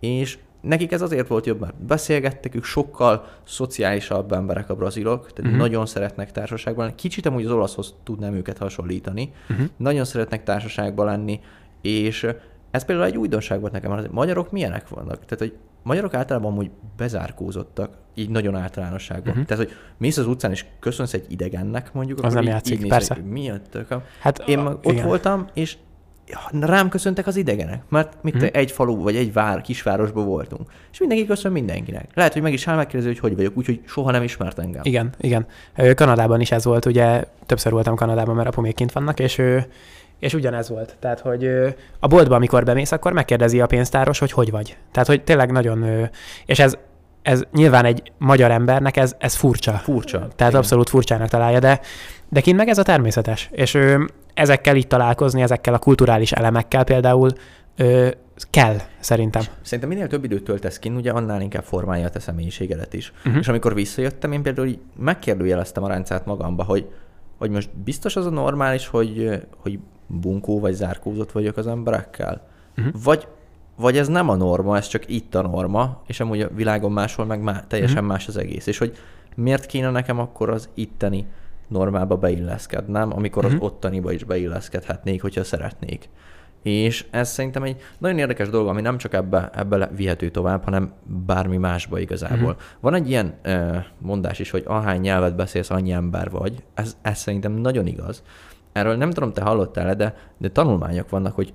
És 0.00 0.38
nekik 0.60 0.92
ez 0.92 1.02
azért 1.02 1.28
volt 1.28 1.46
jobb, 1.46 1.60
mert 1.60 1.74
beszélgettek, 1.74 2.54
ők 2.54 2.64
sokkal 2.64 3.28
szociálisabb 3.44 4.32
emberek 4.32 4.70
a 4.70 4.74
brazilok, 4.74 5.32
tehát 5.32 5.38
uh-huh. 5.50 5.56
nagyon 5.56 5.86
szeretnek 5.86 6.32
társaságban 6.32 6.94
Kicsit 6.94 7.26
amúgy 7.26 7.44
az 7.44 7.50
olaszhoz 7.50 7.94
tudnám 8.02 8.34
őket 8.34 8.58
hasonlítani. 8.58 9.32
Uh-huh. 9.50 9.66
Nagyon 9.76 10.04
szeretnek 10.04 10.42
társaságban 10.42 11.06
lenni, 11.06 11.40
és 11.80 12.26
ez 12.72 12.84
például 12.84 13.08
egy 13.08 13.16
újdonság 13.16 13.60
volt 13.60 13.72
nekem, 13.72 13.90
hogy 13.90 14.08
magyarok 14.10 14.50
milyenek 14.50 14.88
vannak. 14.88 15.24
Tehát, 15.24 15.38
hogy 15.38 15.56
magyarok 15.82 16.14
általában 16.14 16.58
úgy 16.58 16.70
bezárkózottak, 16.96 17.96
így 18.14 18.30
nagyon 18.30 18.56
általánosságban. 18.56 19.30
Uh-huh. 19.30 19.46
Tehát, 19.46 19.64
hogy 19.64 19.74
mész 19.98 20.16
az 20.16 20.26
utcán 20.26 20.50
és 20.50 20.64
köszönsz 20.80 21.12
egy 21.12 21.26
idegennek, 21.28 21.92
mondjuk, 21.92 22.24
az 22.24 22.34
nem 22.34 22.44
játszik, 22.44 22.80
így 22.80 22.88
persze. 22.88 23.16
Mi 23.24 23.50
a 23.50 23.60
tököm? 23.70 24.02
Hát, 24.20 24.38
Én 24.46 24.58
a, 24.58 24.70
ott 24.70 24.92
igen. 24.92 25.06
voltam, 25.06 25.46
és 25.54 25.76
rám 26.60 26.88
köszöntek 26.88 27.26
az 27.26 27.36
idegenek, 27.36 27.82
mert 27.88 28.22
mit 28.22 28.34
uh-huh. 28.34 28.50
egy 28.52 28.70
falu 28.70 29.02
vagy 29.02 29.16
egy 29.16 29.32
vár, 29.32 29.60
kisvárosban 29.60 30.26
voltunk. 30.26 30.70
És 30.92 30.98
mindenki 30.98 31.26
köszön 31.26 31.52
mindenkinek. 31.52 32.08
Lehet, 32.14 32.32
hogy 32.32 32.42
meg 32.42 32.52
is 32.52 32.68
áll 32.68 32.76
megkérdezi, 32.76 33.08
hogy 33.08 33.18
hogy 33.18 33.36
vagyok, 33.36 33.56
úgyhogy 33.56 33.80
soha 33.86 34.10
nem 34.10 34.22
ismert 34.22 34.58
engem. 34.58 34.82
Igen, 34.84 35.10
igen. 35.20 35.46
Kanadában 35.94 36.40
is 36.40 36.50
ez 36.50 36.64
volt, 36.64 36.86
ugye 36.86 37.24
többször 37.46 37.72
voltam 37.72 37.96
Kanadában, 37.96 38.34
mert 38.34 38.48
apumék 38.48 38.74
kint 38.74 38.92
vannak, 38.92 39.20
és 39.20 39.38
ő 39.38 39.66
és 40.22 40.34
ugyanez 40.34 40.68
volt. 40.68 40.96
Tehát, 41.00 41.20
hogy 41.20 41.44
a 41.98 42.06
boltba, 42.06 42.34
amikor 42.34 42.64
bemész, 42.64 42.92
akkor 42.92 43.12
megkérdezi 43.12 43.60
a 43.60 43.66
pénztáros, 43.66 44.18
hogy 44.18 44.32
hogy 44.32 44.50
vagy. 44.50 44.76
Tehát, 44.92 45.08
hogy 45.08 45.24
tényleg 45.24 45.52
nagyon... 45.52 46.08
És 46.46 46.58
ez, 46.58 46.76
ez 47.22 47.42
nyilván 47.52 47.84
egy 47.84 48.12
magyar 48.18 48.50
embernek 48.50 48.96
ez, 48.96 49.14
ez 49.18 49.34
furcsa. 49.34 49.72
Furcsa. 49.72 50.18
Tehát 50.18 50.52
igen. 50.52 50.54
abszolút 50.54 50.88
furcsának 50.88 51.28
találja, 51.28 51.58
de, 51.58 51.80
de 52.28 52.40
kint 52.40 52.56
meg 52.56 52.68
ez 52.68 52.78
a 52.78 52.82
természetes. 52.82 53.48
És 53.52 53.74
ő, 53.74 54.08
ezekkel 54.34 54.76
itt 54.76 54.88
találkozni, 54.88 55.42
ezekkel 55.42 55.74
a 55.74 55.78
kulturális 55.78 56.32
elemekkel 56.32 56.84
például 56.84 57.30
ö, 57.76 58.08
kell, 58.50 58.76
szerintem. 59.00 59.42
Szerintem 59.62 59.88
minél 59.88 60.06
több 60.06 60.24
időt 60.24 60.44
töltesz 60.44 60.78
kint, 60.78 60.96
ugye 60.96 61.10
annál 61.10 61.40
inkább 61.40 61.64
formálja 61.64 62.06
a 62.06 62.10
te 62.10 62.20
személyiségedet 62.20 62.94
is. 62.94 63.12
Uh-huh. 63.18 63.40
És 63.40 63.48
amikor 63.48 63.74
visszajöttem, 63.74 64.32
én 64.32 64.42
például 64.42 64.66
így 64.66 64.78
megkérdőjeleztem 64.98 65.82
a 65.82 65.88
rendszert 65.88 66.26
magamba, 66.26 66.64
hogy, 66.64 66.88
hogy 67.38 67.50
most 67.50 67.70
biztos 67.84 68.16
az 68.16 68.26
a 68.26 68.30
normális, 68.30 68.86
hogy, 68.86 69.42
hogy 69.56 69.78
bunkó 70.20 70.60
vagy 70.60 70.72
zárkózott 70.74 71.32
vagyok 71.32 71.56
az 71.56 71.66
emberekkel. 71.66 72.46
Uh-huh. 72.78 73.02
Vagy 73.04 73.26
vagy 73.76 73.96
ez 73.98 74.08
nem 74.08 74.28
a 74.28 74.34
norma, 74.34 74.76
ez 74.76 74.86
csak 74.86 75.08
itt 75.08 75.34
a 75.34 75.42
norma, 75.42 76.02
és 76.06 76.20
amúgy 76.20 76.40
a 76.40 76.48
világon 76.54 76.92
máshol 76.92 77.26
meg 77.26 77.40
má, 77.42 77.64
teljesen 77.66 77.96
Mhm. 77.96 78.04
mm. 78.04 78.08
más 78.08 78.28
az 78.28 78.36
egész. 78.36 78.66
És 78.66 78.78
hogy 78.78 78.96
miért 79.36 79.66
kéne 79.66 79.90
nekem 79.90 80.18
akkor 80.18 80.50
az 80.50 80.68
itteni 80.74 81.26
normába 81.68 82.16
beilleszkednem, 82.16 83.12
amikor 83.16 83.44
Mhm. 83.44 83.54
az 83.54 83.60
ottaniba 83.60 84.12
is 84.12 84.24
beilleszkedhetnék, 84.24 85.22
hogyha 85.22 85.44
szeretnék. 85.44 86.08
És 86.62 87.06
ez 87.10 87.30
szerintem 87.30 87.62
egy 87.62 87.76
nagyon 87.98 88.18
érdekes 88.18 88.48
dolog, 88.48 88.68
ami 88.68 88.80
nem 88.80 88.98
csak 88.98 89.14
ebbe, 89.14 89.50
ebbe 89.54 89.90
vihető 89.96 90.30
tovább, 90.30 90.64
hanem 90.64 90.92
bármi 91.26 91.56
másba 91.56 91.98
igazából. 91.98 92.52
Mhm. 92.52 92.60
Van 92.80 92.94
egy 92.94 93.08
ilyen 93.08 93.34
ö, 93.42 93.76
mondás 93.98 94.38
is, 94.38 94.50
hogy 94.50 94.64
ahány 94.66 95.00
nyelvet 95.00 95.36
beszélsz, 95.36 95.70
annyi 95.70 95.92
ember 95.92 96.30
vagy. 96.30 96.62
Ez, 96.74 96.96
ez 97.02 97.18
szerintem 97.18 97.52
nagyon 97.52 97.86
igaz. 97.86 98.22
Erről 98.72 98.96
nem 98.96 99.10
tudom, 99.10 99.32
te 99.32 99.42
hallottál 99.42 99.94
de, 99.94 100.14
de 100.38 100.48
tanulmányok 100.50 101.08
vannak, 101.08 101.34
hogy 101.34 101.52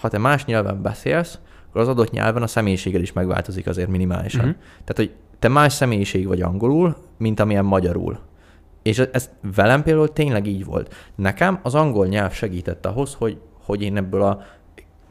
ha 0.00 0.08
te 0.08 0.18
más 0.18 0.44
nyelven 0.44 0.82
beszélsz, 0.82 1.38
akkor 1.68 1.80
az 1.80 1.88
adott 1.88 2.10
nyelven 2.10 2.42
a 2.42 2.46
személyiséged 2.46 3.02
is 3.02 3.12
megváltozik 3.12 3.66
azért 3.66 3.88
minimálisan. 3.88 4.44
Mhm. 4.44 4.56
Tehát, 4.84 4.96
hogy 4.96 5.12
te 5.38 5.48
más 5.48 5.72
személyiség 5.72 6.26
vagy 6.26 6.42
angolul, 6.42 6.96
mint 7.18 7.40
amilyen 7.40 7.64
magyarul. 7.64 8.18
És 8.82 8.98
ez- 8.98 9.08
ez 9.12 9.30
velem 9.54 9.82
például 9.82 10.12
tényleg 10.12 10.46
így 10.46 10.64
volt. 10.64 10.94
Nekem 11.14 11.58
az 11.62 11.74
angol 11.74 12.06
nyelv 12.06 12.32
segített 12.32 12.86
ahhoz, 12.86 13.14
hogy, 13.14 13.40
hogy 13.64 13.82
én 13.82 13.96
ebből 13.96 14.22
a 14.22 14.42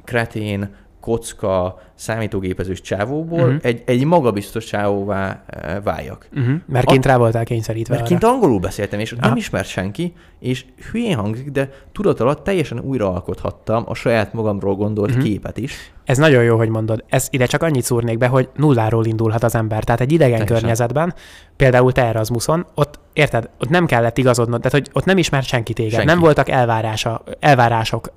kretén, 0.04 0.76
kocka, 1.02 1.82
számítógépezős 1.96 2.82
csávóból 2.82 3.40
uh-huh. 3.40 3.60
egy, 3.62 3.82
egy 3.86 4.06
magabiztos 4.06 4.66
csávóvá 4.66 5.44
eh, 5.48 5.78
váljak. 5.84 6.28
Uh-huh. 6.36 6.56
Mert 6.66 6.86
kint 6.86 7.06
rá 7.06 7.18
voltál 7.18 7.44
kényszerítve 7.44 7.94
Mert 7.96 8.08
arra. 8.08 8.18
kint 8.18 8.34
angolul 8.34 8.60
beszéltem, 8.60 9.00
és 9.00 9.12
Aha. 9.12 9.28
nem 9.28 9.38
ismert 9.38 9.68
senki, 9.68 10.14
és 10.40 10.66
hülyén 10.92 11.16
hangzik, 11.16 11.50
de 11.50 11.70
tudat 11.92 12.20
alatt 12.20 12.44
teljesen 12.44 12.80
újraalkothattam 12.80 13.84
a 13.88 13.94
saját 13.94 14.34
magamról 14.34 14.76
gondolt 14.76 15.10
uh-huh. 15.10 15.26
képet 15.26 15.58
is. 15.58 15.94
Ez 16.06 16.18
nagyon 16.18 16.44
jó, 16.44 16.58
hogy 16.58 16.70
mondod. 16.70 17.04
Ez 17.10 17.28
ide 17.30 17.46
csak 17.46 17.64
annyit 17.64 17.84
szúrnék 17.84 18.18
be, 18.18 18.28
hogy 18.28 18.50
nulláról 18.56 19.06
indulhat 19.06 19.44
az 19.44 19.56
ember. 19.56 19.84
Tehát 19.84 20.02
egy 20.02 20.12
idegen 20.12 20.32
Teljesen. 20.32 20.58
környezetben, 20.58 21.14
például 21.56 21.92
te 21.92 22.06
Erasmuson, 22.06 22.66
ott 22.76 23.00
érted, 23.14 23.50
ott 23.60 23.70
nem 23.70 23.86
kellett 23.86 24.18
igazodnod, 24.18 24.62
tehát 24.62 24.78
hogy 24.78 24.90
ott 24.94 25.06
nem 25.06 25.18
ismert 25.18 25.46
senki 25.46 25.74
téged. 25.74 25.92
Senki. 25.92 26.06
Nem 26.06 26.20
voltak 26.20 26.50
elvárása, 26.50 27.24
elvárások 27.40 28.12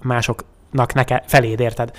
másoknak 0.75 0.93
neke, 0.93 1.23
feléd, 1.27 1.61
érted? 1.61 1.91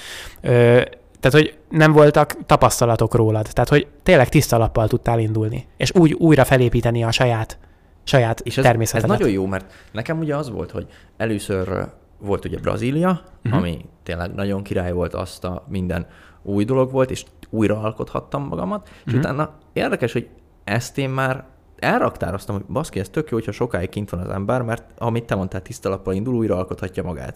Ö, 0.41 0.81
tehát, 1.19 1.39
hogy 1.41 1.57
nem 1.69 1.91
voltak 1.91 2.45
tapasztalatok 2.45 3.15
rólad. 3.15 3.47
Tehát, 3.53 3.69
hogy 3.69 3.87
tényleg 4.03 4.29
tiszta 4.29 4.57
lappal 4.57 4.87
tudtál 4.87 5.19
indulni. 5.19 5.67
És 5.77 5.91
úgy 5.95 6.13
újra 6.13 6.45
felépíteni 6.45 7.03
a 7.03 7.11
saját, 7.11 7.57
saját 8.03 8.39
És 8.39 8.51
ez, 8.51 8.57
ez 8.57 8.63
természetedet. 8.69 9.09
nagyon 9.17 9.33
jó, 9.33 9.45
mert 9.45 9.73
nekem 9.91 10.19
ugye 10.19 10.35
az 10.35 10.49
volt, 10.49 10.71
hogy 10.71 10.87
először 11.17 11.87
volt 12.19 12.45
ugye 12.45 12.57
Brazília, 12.57 13.21
uh-huh. 13.45 13.59
ami 13.59 13.85
tényleg 14.03 14.33
nagyon 14.33 14.63
király 14.63 14.91
volt, 14.91 15.13
azt 15.13 15.43
a 15.43 15.65
minden 15.67 16.07
új 16.43 16.63
dolog 16.65 16.91
volt, 16.91 17.11
és 17.11 17.23
újra 17.49 17.79
alkothattam 17.81 18.43
magamat, 18.47 18.89
és 19.05 19.11
Mhm. 19.11 19.19
utána 19.21 19.53
érdekes, 19.73 20.13
hogy 20.13 20.27
ezt 20.63 20.97
én 20.97 21.09
már 21.09 21.43
elraktároztam, 21.79 22.55
hogy 22.55 22.65
baszki, 22.65 22.99
ez 22.99 23.09
tök 23.09 23.29
jó, 23.29 23.37
hogyha 23.37 23.51
sokáig 23.51 23.89
kint 23.89 24.09
van 24.09 24.19
az 24.19 24.29
ember, 24.29 24.61
mert 24.61 24.83
amit 24.97 25.23
te 25.25 25.35
mondtál, 25.35 25.61
tiszta 25.61 25.89
lappal 25.89 26.13
indul, 26.13 26.35
újra 26.35 26.55
alkothatja 26.57 27.03
magát. 27.03 27.35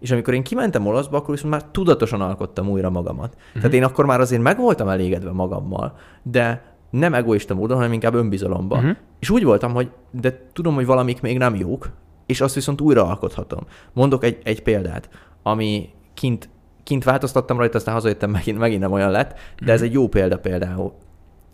És 0.00 0.10
amikor 0.10 0.34
én 0.34 0.42
kimentem 0.42 0.86
olaszba, 0.86 1.16
akkor 1.16 1.34
viszont 1.34 1.52
már 1.52 1.64
tudatosan 1.64 2.20
alkottam 2.20 2.68
újra 2.68 2.90
magamat. 2.90 3.34
Uh-huh. 3.34 3.54
Tehát 3.54 3.72
én 3.72 3.84
akkor 3.84 4.06
már 4.06 4.20
azért 4.20 4.42
meg 4.42 4.58
voltam 4.58 4.88
elégedve 4.88 5.32
magammal, 5.32 5.98
de 6.22 6.74
nem 6.90 7.14
egoista 7.14 7.54
módon, 7.54 7.76
hanem 7.76 7.92
inkább 7.92 8.14
önbizalomba. 8.14 8.76
Mhm. 8.76 8.84
Uh-huh. 8.84 9.00
És 9.18 9.30
úgy 9.30 9.44
voltam, 9.44 9.72
hogy 9.72 9.90
de 10.10 10.46
tudom, 10.52 10.74
hogy 10.74 10.86
valamik 10.86 11.20
még 11.20 11.38
nem 11.38 11.54
jók, 11.54 11.90
és 12.26 12.40
azt 12.40 12.54
viszont 12.54 12.80
újra 12.80 13.06
alkothatom. 13.06 13.60
Mondok 13.92 14.24
egy, 14.24 14.38
egy 14.44 14.62
példát, 14.62 15.08
ami 15.42 15.88
kint, 16.14 16.48
kint 16.82 17.04
változtattam 17.04 17.58
rajta, 17.58 17.76
aztán 17.76 17.94
hazajöttem, 17.94 18.30
megint, 18.30 18.58
megint 18.58 18.80
nem 18.80 18.92
olyan 18.92 19.10
lett, 19.10 19.38
de 19.64 19.72
ez 19.72 19.82
egy 19.82 19.92
jó 19.92 20.08
példa 20.08 20.38
például. 20.38 20.92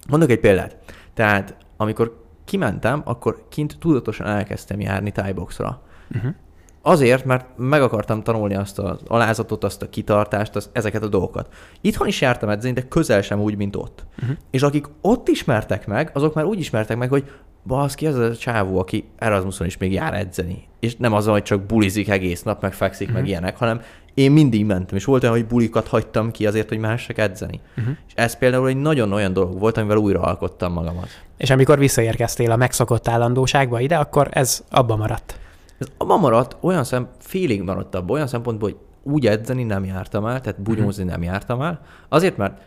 Mondok 0.09 0.31
egy 0.31 0.41
példát. 0.41 0.77
Tehát, 1.15 1.57
amikor 1.77 2.21
kimentem, 2.45 3.03
akkor 3.05 3.47
kint 3.49 3.77
tudatosan 3.79 4.27
elkezdtem 4.27 4.81
járni 4.81 5.11
tájboxra. 5.11 5.83
Uh-huh. 6.15 6.35
Azért, 6.83 7.25
mert 7.25 7.47
meg 7.57 7.83
akartam 7.83 8.23
tanulni 8.23 8.55
azt 8.55 8.79
az 8.79 8.99
alázatot, 9.07 9.65
azt 9.65 9.83
a 9.83 9.89
kitartást, 9.89 10.57
azt, 10.57 10.71
ezeket 10.73 11.03
a 11.03 11.09
dolgokat. 11.09 11.55
Itthon 11.81 12.07
is 12.07 12.21
jártam 12.21 12.49
edzeni, 12.49 12.75
de 12.75 12.89
közel 12.89 13.23
sem 13.23 13.41
úgy, 13.41 13.57
mint 13.57 13.77
ott. 13.77 14.05
Uh-huh. 14.23 14.37
És 14.51 14.63
akik 14.63 14.87
ott 15.01 15.29
ismertek 15.29 15.87
meg, 15.87 16.11
azok 16.15 16.35
már 16.35 16.45
úgy 16.45 16.59
ismertek 16.59 16.97
meg, 16.97 17.09
hogy 17.09 17.31
baszki, 17.67 18.07
ez 18.07 18.17
a 18.17 18.37
csávó, 18.37 18.79
aki 18.79 19.05
Erasmuson 19.19 19.67
is 19.67 19.77
még 19.77 19.93
jár 19.93 20.15
edzeni. 20.15 20.69
És 20.81 20.97
nem 20.97 21.13
az, 21.13 21.27
hogy 21.27 21.43
csak 21.43 21.63
bulizik 21.63 22.09
egész 22.09 22.43
nap, 22.43 22.63
meg 22.63 22.73
fekszik, 22.73 23.07
uh-huh. 23.07 23.23
meg 23.23 23.31
ilyenek, 23.31 23.57
hanem 23.57 23.81
én 24.15 24.31
mindig 24.31 24.65
mentem, 24.65 24.97
és 24.97 25.05
volt 25.05 25.23
olyan, 25.23 25.35
hogy 25.35 25.47
bulikat 25.47 25.89
hagytam 25.89 26.31
ki 26.31 26.47
azért, 26.47 26.69
hogy 26.69 26.79
mások 26.79 27.19
edzeni. 27.19 27.61
Uh-huh. 27.77 27.95
És 28.07 28.13
ez 28.15 28.39
például 28.39 28.69
egy 28.69 28.77
nagyon 28.77 29.13
olyan 29.13 29.33
dolog 29.33 29.59
volt, 29.59 29.77
amivel 29.77 29.97
újra 29.97 30.21
alkottam 30.21 30.73
magamat. 30.73 31.09
És 31.37 31.51
amikor 31.51 31.79
visszaérkeztél 31.79 32.51
a 32.51 32.57
megszokott 32.57 33.09
állandóságba 33.09 33.81
ide, 33.81 33.97
akkor 33.97 34.29
ez 34.31 34.65
abba 34.71 34.97
maradt. 34.97 35.41
Ez 35.83 35.89
abban 35.97 36.21
maradt, 36.21 36.57
olyan 36.61 36.85
szem, 36.85 37.09
félig 37.19 37.63
maradt 37.63 37.95
abban, 37.95 38.11
olyan 38.11 38.27
szempontból, 38.27 38.71
hogy 38.71 38.79
úgy 39.13 39.27
edzeni 39.27 39.63
nem 39.65 39.85
jártam 39.85 40.27
el, 40.27 40.41
tehát 40.41 40.63
bunyózni 40.63 41.05
nem 41.05 41.23
jártam 41.23 41.63
el, 41.63 41.81
azért, 42.09 42.37
mert 42.37 42.61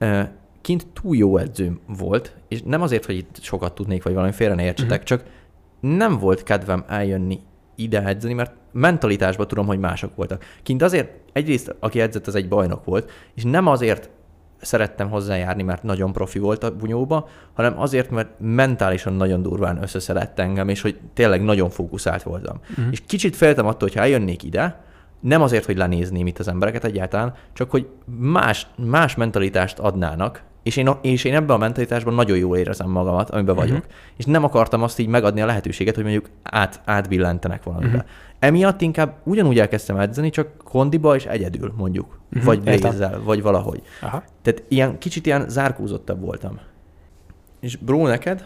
uh, 0.00 0.22
kint 0.60 0.86
túl 0.92 1.16
jó 1.16 1.36
edzőm 1.36 1.80
volt, 1.98 2.36
és 2.48 2.62
nem 2.64 2.82
azért, 2.82 3.04
hogy 3.04 3.16
itt 3.16 3.38
sokat 3.42 3.74
tudnék, 3.74 4.02
vagy 4.02 4.14
valami 4.14 4.32
félre 4.32 4.54
ne 4.54 4.64
értsetek, 4.64 4.98
Mhm. 4.98 5.06
csak 5.06 5.24
nem 5.80 6.18
volt 6.18 6.42
kedvem 6.42 6.84
eljönni 6.88 7.40
ide 7.74 8.04
edzeni, 8.06 8.34
mert 8.34 8.52
mentalitásban 8.72 9.46
tudom, 9.48 9.66
hogy 9.66 9.78
mások 9.78 10.16
voltak. 10.16 10.44
Kint 10.62 10.82
azért, 10.82 11.10
egyrészt, 11.32 11.76
aki 11.80 12.00
edzett, 12.00 12.26
az 12.26 12.34
egy 12.34 12.48
bajnok 12.48 12.84
volt, 12.84 13.10
és 13.34 13.42
nem 13.44 13.66
azért 13.66 14.10
szerettem 14.62 15.10
hozzájárni, 15.10 15.62
mert 15.62 15.82
nagyon 15.82 16.12
profi 16.12 16.38
volt 16.38 16.64
a 16.64 16.76
bunyóba, 16.76 17.28
hanem 17.52 17.80
azért, 17.80 18.10
mert 18.10 18.28
mentálisan 18.38 19.12
nagyon 19.12 19.42
durván 19.42 19.82
összeszedett 19.82 20.38
engem, 20.38 20.68
és 20.68 20.80
hogy 20.80 21.00
tényleg 21.14 21.42
nagyon 21.42 21.70
fókuszált 21.70 22.22
voltam. 22.22 22.60
Uh-huh. 22.70 22.86
És 22.90 23.02
kicsit 23.06 23.36
féltem 23.36 23.66
attól, 23.66 23.88
hogy 23.88 23.96
ha 23.96 24.04
eljönnék 24.04 24.42
ide, 24.42 24.80
nem 25.20 25.42
azért, 25.42 25.64
hogy 25.64 25.76
lenézném 25.76 26.26
itt 26.26 26.38
az 26.38 26.48
embereket 26.48 26.84
egyáltalán, 26.84 27.34
csak 27.52 27.70
hogy 27.70 27.88
más, 28.18 28.66
más 28.76 29.14
mentalitást 29.14 29.78
adnának, 29.78 30.42
és 30.62 30.76
én, 30.76 30.90
és 31.02 31.24
én 31.24 31.34
ebben 31.34 31.56
a 31.56 31.58
mentalitásban 31.58 32.14
nagyon 32.14 32.36
jól 32.36 32.56
érezem 32.56 32.90
magamat, 32.90 33.30
amiben 33.30 33.54
vagyok. 33.54 33.76
Uh-huh. 33.76 33.92
És 34.16 34.24
nem 34.24 34.44
akartam 34.44 34.82
azt 34.82 34.98
így 34.98 35.06
megadni 35.06 35.40
a 35.40 35.46
lehetőséget, 35.46 35.94
hogy 35.94 36.04
mondjuk 36.04 36.28
át, 36.42 36.80
átbillentenek 36.84 37.62
valamibe. 37.62 37.96
Uh-huh. 37.96 38.10
Emiatt 38.38 38.80
inkább 38.80 39.14
ugyanúgy 39.24 39.58
elkezdtem 39.58 39.96
edzeni, 39.96 40.30
csak 40.30 40.48
kondiba 40.64 41.14
és 41.14 41.24
egyedül 41.24 41.72
mondjuk. 41.76 42.18
Uh-huh. 42.32 42.44
Vagy 42.44 42.60
blézzel, 42.60 43.20
vagy 43.24 43.42
valahogy. 43.42 43.82
Aha. 44.00 44.22
Tehát 44.42 44.62
ilyen, 44.68 44.98
kicsit 44.98 45.26
ilyen 45.26 45.48
zárkózottabb 45.48 46.20
voltam. 46.20 46.58
És 47.60 47.76
bro, 47.76 48.06
neked 48.06 48.44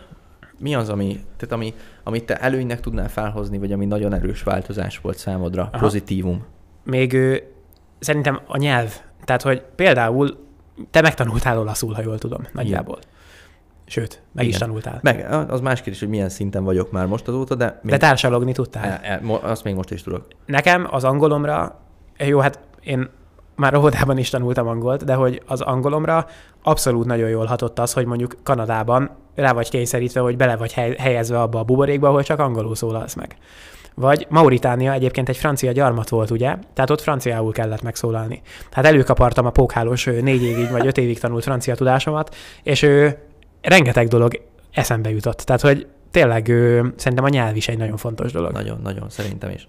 mi 0.58 0.74
az, 0.74 0.88
ami, 0.88 1.20
tehát 1.36 1.54
ami, 1.54 1.74
amit 2.02 2.24
te 2.24 2.36
előnynek 2.36 2.80
tudnál 2.80 3.08
felhozni, 3.08 3.58
vagy 3.58 3.72
ami 3.72 3.86
nagyon 3.86 4.12
erős 4.12 4.42
változás 4.42 4.98
volt 4.98 5.18
számodra, 5.18 5.68
Aha. 5.72 5.82
pozitívum? 5.82 6.44
Még 6.84 7.12
ő, 7.12 7.42
szerintem 7.98 8.40
a 8.46 8.56
nyelv. 8.56 8.94
Tehát, 9.24 9.42
hogy 9.42 9.62
például 9.76 10.45
te 10.90 11.00
megtanultál 11.00 11.58
olaszul, 11.58 11.92
ha 11.94 12.02
jól 12.02 12.18
tudom, 12.18 12.46
nagyjából. 12.52 12.98
Sőt, 13.86 14.22
meg 14.32 14.44
is 14.46 14.54
Igen. 14.54 14.66
tanultál. 14.66 14.98
Meg, 15.02 15.26
az 15.50 15.60
más 15.60 15.80
kérdés, 15.80 16.00
hogy 16.00 16.08
milyen 16.08 16.28
szinten 16.28 16.64
vagyok 16.64 16.90
már 16.90 17.06
most 17.06 17.28
azóta, 17.28 17.54
de, 17.54 17.80
De 17.82 17.96
társalogni 17.96 18.52
tudtál. 18.52 18.84
e, 18.84 19.00
e, 19.02 19.20
azt 19.42 19.64
még 19.64 19.74
most 19.74 19.90
is 19.90 20.02
tudok. 20.02 20.26
Nekem 20.46 20.86
az 20.90 21.04
angolomra, 21.04 21.80
jó, 22.18 22.38
hát 22.38 22.58
én 22.80 23.08
már 23.56 23.74
óvodában 23.74 24.18
is 24.18 24.30
tanultam 24.30 24.66
angolt, 24.68 25.04
de 25.04 25.14
hogy 25.14 25.42
az 25.46 25.60
angolomra 25.60 26.26
abszolút 26.62 27.06
nagyon 27.06 27.28
jól 27.28 27.44
hatott 27.46 27.78
az, 27.78 27.92
hogy 27.92 28.06
mondjuk 28.06 28.36
Kanadában 28.42 29.10
rá 29.34 29.52
vagy 29.52 29.68
kényszerítve, 29.68 30.20
hogy 30.20 30.36
bele 30.36 30.56
vagy 30.56 30.72
hely- 30.72 30.96
helyezve 30.98 31.40
abba 31.40 31.58
a 31.58 31.64
buborékba, 31.64 32.08
ahol 32.08 32.22
csak 32.22 32.38
angolul 32.38 32.74
szólalsz 32.74 33.14
meg. 33.14 33.36
Vagy 33.98 34.26
Mauritánia 34.30 34.92
egyébként 34.92 35.28
egy 35.28 35.36
francia 35.36 35.72
gyarmat 35.72 36.08
volt, 36.08 36.30
ugye? 36.30 36.56
Tehát 36.74 36.90
ott 36.90 37.00
franciául 37.00 37.52
kellett 37.52 37.82
megszólalni. 37.82 38.42
Hát 38.70 38.84
előkapartam 38.84 39.46
a 39.46 39.50
pókhálós 39.50 40.04
négy 40.04 40.42
évig 40.42 40.70
vagy 40.70 40.86
öt 40.86 40.98
évig 40.98 41.18
tanult 41.18 41.42
francia 41.44 41.74
tudásomat, 41.74 42.34
és 42.62 42.82
ő 42.82 43.18
rengeteg 43.62 44.08
dolog 44.08 44.40
eszembe 44.72 45.10
jutott. 45.10 45.36
Tehát, 45.36 45.60
hogy 45.60 45.86
tényleg 46.10 46.48
ő, 46.48 46.92
szerintem 46.96 47.24
a 47.26 47.28
nyelv 47.28 47.56
is 47.56 47.68
egy 47.68 47.78
nagyon 47.78 47.96
fontos 47.96 48.32
dolog. 48.32 48.52
Nagyon-nagyon, 48.52 49.08
szerintem 49.10 49.50
is. 49.50 49.68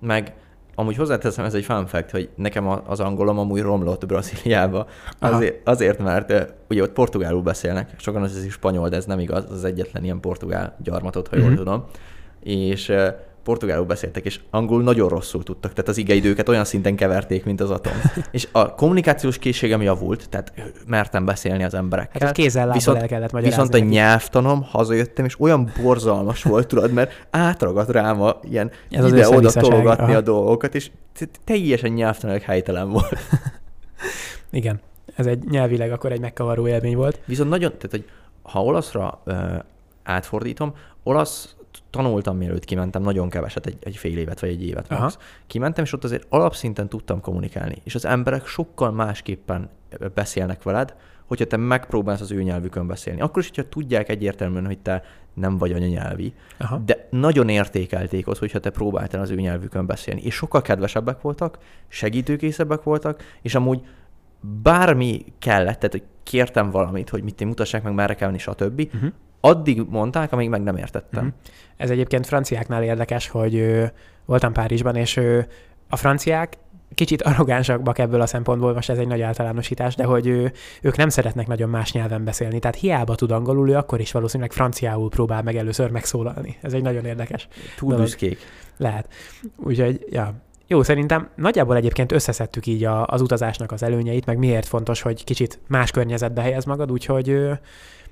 Meg 0.00 0.32
amúgy 0.74 0.96
hozzáteszem, 0.96 1.44
ez 1.44 1.54
egy 1.54 1.64
fun 1.64 1.86
fact, 1.86 2.10
hogy 2.10 2.28
nekem 2.34 2.68
az 2.86 3.00
angolom 3.00 3.38
amúgy 3.38 3.60
romlott 3.60 4.06
Brazíliába. 4.06 4.86
Azért, 5.18 5.68
azért, 5.68 5.98
mert 5.98 6.52
ugye 6.68 6.82
ott 6.82 6.92
portugálul 6.92 7.42
beszélnek, 7.42 7.90
sokan 7.96 8.22
az 8.22 8.44
is 8.44 8.52
spanyol, 8.52 8.88
de 8.88 8.96
ez 8.96 9.04
nem 9.04 9.18
igaz, 9.18 9.44
az 9.50 9.64
egyetlen 9.64 10.04
ilyen 10.04 10.20
portugál 10.20 10.76
gyarmatot, 10.82 11.28
ha 11.28 11.36
jól 11.36 11.46
Mhm. 11.48 11.56
tudom. 11.56 11.84
És 12.42 12.92
portugálul 13.48 13.84
beszéltek, 13.84 14.24
és 14.24 14.40
angolul 14.50 14.82
nagyon 14.82 15.08
rosszul 15.08 15.42
tudtak, 15.42 15.72
tehát 15.72 15.88
az 15.88 15.96
igeidőket 15.96 16.48
olyan 16.48 16.64
szinten 16.64 16.96
keverték, 16.96 17.44
mint 17.44 17.60
az 17.60 17.70
atom. 17.70 17.92
és 18.30 18.48
a 18.52 18.74
kommunikációs 18.74 19.38
készségem 19.38 19.82
javult, 19.82 20.28
tehát 20.28 20.52
mertem 20.86 21.24
beszélni 21.24 21.64
az 21.64 21.74
emberekkel. 21.74 22.26
Hát 22.26 22.36
kézzel 22.36 22.72
Viszont- 22.72 23.00
el 23.00 23.06
kellett. 23.06 23.30
Viszont 23.30 23.74
a 23.74 23.78
nyelvtanom, 23.78 24.62
hazajöttem, 24.62 25.24
és 25.24 25.40
olyan 25.40 25.72
borzalmas 25.82 26.42
volt, 26.42 26.66
tudod, 26.66 26.92
mert 26.92 27.26
átragadt 27.30 27.90
rám 27.90 28.22
a 28.22 28.36
ilyen 28.42 28.70
Ez 28.90 29.12
ide-oda 29.12 29.50
tologatni 29.50 30.04
aha. 30.04 30.16
a 30.16 30.20
dolgokat, 30.20 30.74
és 30.74 30.90
te- 31.18 31.26
teljesen 31.44 31.90
nyelvtanilag 31.90 32.42
helytelen 32.42 32.90
volt. 32.90 33.18
Igen. 34.50 34.80
Ez 35.16 35.26
egy 35.26 35.44
nyelvileg 35.44 35.92
akkor 35.92 36.12
egy 36.12 36.20
megkavaró 36.20 36.68
élmény 36.68 36.96
volt. 36.96 37.20
Viszont 37.24 37.48
nagyon, 37.50 37.70
tehát 37.70 37.90
hogy 37.90 38.04
ha 38.42 38.64
olaszra 38.64 39.20
ö, 39.24 39.34
átfordítom, 40.02 40.74
olasz 41.02 41.56
tanultam, 41.90 42.36
mielőtt 42.36 42.64
kimentem, 42.64 43.02
nagyon 43.02 43.28
keveset, 43.28 43.66
egy, 43.66 43.76
egy 43.80 43.96
fél 43.96 44.18
évet 44.18 44.40
vagy 44.40 44.50
egy 44.50 44.64
évet 44.66 44.92
Aha. 44.92 45.02
max. 45.02 45.18
Kimentem, 45.46 45.84
és 45.84 45.92
ott 45.92 46.04
azért 46.04 46.26
alapszinten 46.28 46.88
tudtam 46.88 47.20
kommunikálni. 47.20 47.76
És 47.84 47.94
az 47.94 48.04
emberek 48.04 48.46
sokkal 48.46 48.90
másképpen 48.90 49.68
beszélnek 50.14 50.62
veled, 50.62 50.94
hogyha 51.26 51.44
te 51.44 51.56
megpróbálsz 51.56 52.20
az 52.20 52.30
ő 52.30 52.42
nyelvükön 52.42 52.86
beszélni. 52.86 53.20
Akkor 53.20 53.42
is, 53.42 53.48
hogyha 53.48 53.68
tudják 53.68 54.08
egyértelműen, 54.08 54.66
hogy 54.66 54.78
te 54.78 55.02
nem 55.34 55.58
vagy 55.58 55.72
anyanyelvi, 55.72 56.34
Aha. 56.58 56.82
de 56.86 57.08
nagyon 57.10 57.48
értékelték 57.48 58.28
ott, 58.28 58.38
hogyha 58.38 58.58
te 58.58 58.70
próbáltál 58.70 59.20
az 59.20 59.30
ő 59.30 59.34
nyelvükön 59.34 59.86
beszélni. 59.86 60.20
És 60.22 60.34
sokkal 60.34 60.62
kedvesebbek 60.62 61.20
voltak, 61.20 61.58
segítőkészebbek 61.88 62.82
voltak, 62.82 63.22
és 63.42 63.54
amúgy 63.54 63.80
bármi 64.40 65.24
kellett, 65.38 65.78
tehát 65.78 65.92
hogy 65.92 66.04
kértem 66.22 66.70
valamit, 66.70 67.08
hogy 67.08 67.22
mit 67.22 67.44
mutassák 67.44 67.82
meg, 67.82 67.94
merre 67.94 68.14
kell 68.14 68.28
menni, 68.28 68.38
stb. 68.38 68.90
Uh-huh. 68.94 69.12
Addig 69.40 69.82
mondták, 69.88 70.32
amíg 70.32 70.48
meg 70.48 70.62
nem 70.62 70.76
értettem. 70.76 71.24
Mhm. 71.24 71.34
Ez 71.76 71.90
egyébként 71.90 72.26
franciáknál 72.26 72.82
érdekes, 72.82 73.28
hogy 73.28 73.54
ö, 73.54 73.84
voltam 74.24 74.52
Párizsban, 74.52 74.96
és 74.96 75.16
ö, 75.16 75.40
a 75.88 75.96
franciák 75.96 76.58
kicsit 76.94 77.22
arrogánsabbak 77.22 77.98
ebből 77.98 78.20
a 78.20 78.26
szempontból, 78.26 78.74
most 78.74 78.90
ez 78.90 78.98
egy 78.98 79.06
nagy 79.06 79.20
általánosítás, 79.20 79.94
de 79.94 80.04
hogy 80.04 80.26
ő, 80.26 80.52
ők 80.82 80.96
nem 80.96 81.08
szeretnek 81.08 81.46
nagyon 81.46 81.68
más 81.68 81.92
nyelven 81.92 82.24
beszélni. 82.24 82.58
Tehát 82.58 82.76
hiába 82.76 83.14
tud 83.14 83.30
angolul, 83.30 83.68
ő 83.70 83.76
akkor 83.76 84.00
is 84.00 84.12
valószínűleg 84.12 84.52
franciául 84.52 85.08
próbál 85.08 85.42
meg 85.42 85.56
először 85.56 85.90
megszólalni. 85.90 86.56
Ez 86.62 86.72
egy 86.72 86.82
nagyon 86.82 87.04
érdekes. 87.04 87.48
Túl 87.76 87.88
Dolog. 87.90 88.04
büszkék. 88.04 88.38
Lehet. 88.76 89.08
Úgyhogy, 89.56 90.06
ja. 90.10 90.34
Jó, 90.66 90.82
szerintem 90.82 91.28
nagyjából 91.34 91.76
egyébként 91.76 92.12
összeszedtük 92.12 92.66
így 92.66 92.84
a, 92.84 93.06
az 93.06 93.20
utazásnak 93.20 93.72
az 93.72 93.82
előnyeit, 93.82 94.26
meg 94.26 94.38
miért 94.38 94.66
fontos, 94.66 95.02
hogy 95.02 95.24
kicsit 95.24 95.60
más 95.68 95.90
környezetbe 95.90 96.42
helyez 96.42 96.64
magad, 96.64 96.90
úgyhogy 96.92 97.48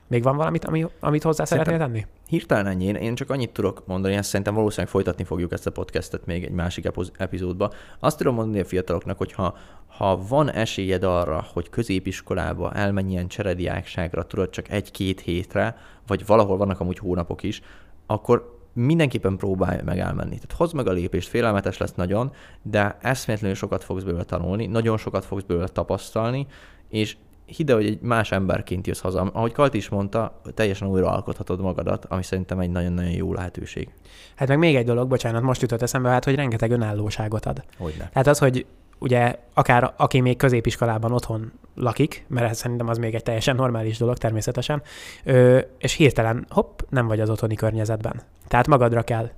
még 0.08 0.22
van 0.22 0.36
valamit, 0.36 0.64
ami, 0.64 0.86
amit 1.00 1.22
hozzá 1.22 1.44
Szerintem- 1.44 1.72
szeretnél 1.74 2.00
tenni? 2.00 2.12
Hirtelen 2.28 2.66
ennyi, 2.66 2.84
én- 2.84 2.94
én 2.94 3.14
csak 3.14 3.30
annyit 3.30 3.50
tudok 3.52 3.82
mondani, 3.86 4.14
ezt 4.14 4.28
szerintem 4.28 4.54
valószínűleg 4.54 4.90
folytatni 4.90 5.24
fogjuk 5.24 5.52
ezt 5.52 5.66
a 5.66 5.70
podcastet 5.70 6.26
még 6.26 6.44
egy 6.44 6.50
másik 6.50 6.90
epizódba. 7.16 7.70
Azt 7.98 8.18
tudom 8.18 8.34
mondani 8.34 8.60
a 8.60 8.64
fiataloknak, 8.64 9.18
hogy 9.18 9.32
ha, 9.32 9.56
ha 9.86 10.18
van 10.28 10.50
esélyed 10.50 11.02
arra, 11.02 11.44
hogy 11.52 11.68
középiskolába 11.70 12.72
elmenj 12.72 13.10
ilyen 13.10 13.28
cserediákságra, 13.28 14.26
tudod 14.26 14.50
csak 14.50 14.68
egy-két 14.70 15.20
hétre, 15.20 15.76
vagy 16.06 16.26
valahol 16.26 16.56
vannak 16.56 16.80
amúgy 16.80 16.98
hónapok 16.98 17.42
is, 17.42 17.62
akkor 18.06 18.54
mindenképpen 18.72 19.36
próbálj 19.36 19.80
meg 19.84 19.98
elmenni. 19.98 20.34
Tehát 20.34 20.52
hozd 20.56 20.74
meg 20.74 20.86
a 20.86 20.92
lépést, 20.92 21.28
félelmetes 21.28 21.78
lesz 21.78 21.94
nagyon, 21.94 22.32
de 22.62 22.96
eszméletlenül 23.00 23.56
sokat 23.56 23.84
fogsz 23.84 24.02
belőle 24.02 24.24
tanulni, 24.24 24.66
nagyon 24.66 24.96
sokat 24.96 25.24
fogsz 25.24 25.42
belőle 25.42 25.68
tapasztalni, 25.68 26.46
és 26.88 27.16
hidd 27.46 27.72
hogy 27.72 27.86
egy 27.86 28.00
más 28.00 28.32
emberként 28.32 28.86
jössz 28.86 29.00
haza. 29.00 29.30
Ahogy 29.32 29.52
Kalti 29.52 29.76
is 29.76 29.88
mondta, 29.88 30.40
teljesen 30.54 30.88
újra 30.88 31.10
alkothatod 31.10 31.60
magadat, 31.60 32.04
ami 32.04 32.22
szerintem 32.22 32.58
egy 32.58 32.70
nagyon-nagyon 32.70 33.10
jó 33.10 33.32
lehetőség. 33.32 33.88
Hát 34.34 34.48
meg 34.48 34.58
még 34.58 34.76
egy 34.76 34.84
dolog, 34.84 35.08
bocsánat, 35.08 35.42
most 35.42 35.60
jutott 35.60 35.82
eszembe, 35.82 36.08
hát, 36.08 36.24
hogy 36.24 36.34
rengeteg 36.34 36.70
önállóságot 36.70 37.46
ad. 37.46 37.64
Hogyne. 37.78 38.08
Tehát 38.12 38.26
az, 38.26 38.38
hogy 38.38 38.66
ugye 38.98 39.38
akár 39.54 39.92
aki 39.96 40.20
még 40.20 40.36
középiskolában 40.36 41.12
otthon 41.12 41.52
lakik, 41.74 42.24
mert 42.28 42.50
ez 42.50 42.58
szerintem 42.58 42.88
az 42.88 42.98
még 42.98 43.14
egy 43.14 43.22
teljesen 43.22 43.56
normális 43.56 43.98
dolog 43.98 44.16
természetesen, 44.16 44.82
ö, 45.24 45.58
és 45.78 45.92
hirtelen 45.92 46.46
hopp, 46.50 46.80
nem 46.88 47.06
vagy 47.06 47.20
az 47.20 47.30
otthoni 47.30 47.54
környezetben. 47.54 48.22
Tehát 48.48 48.66
magadra 48.66 49.02
kell, 49.02 49.30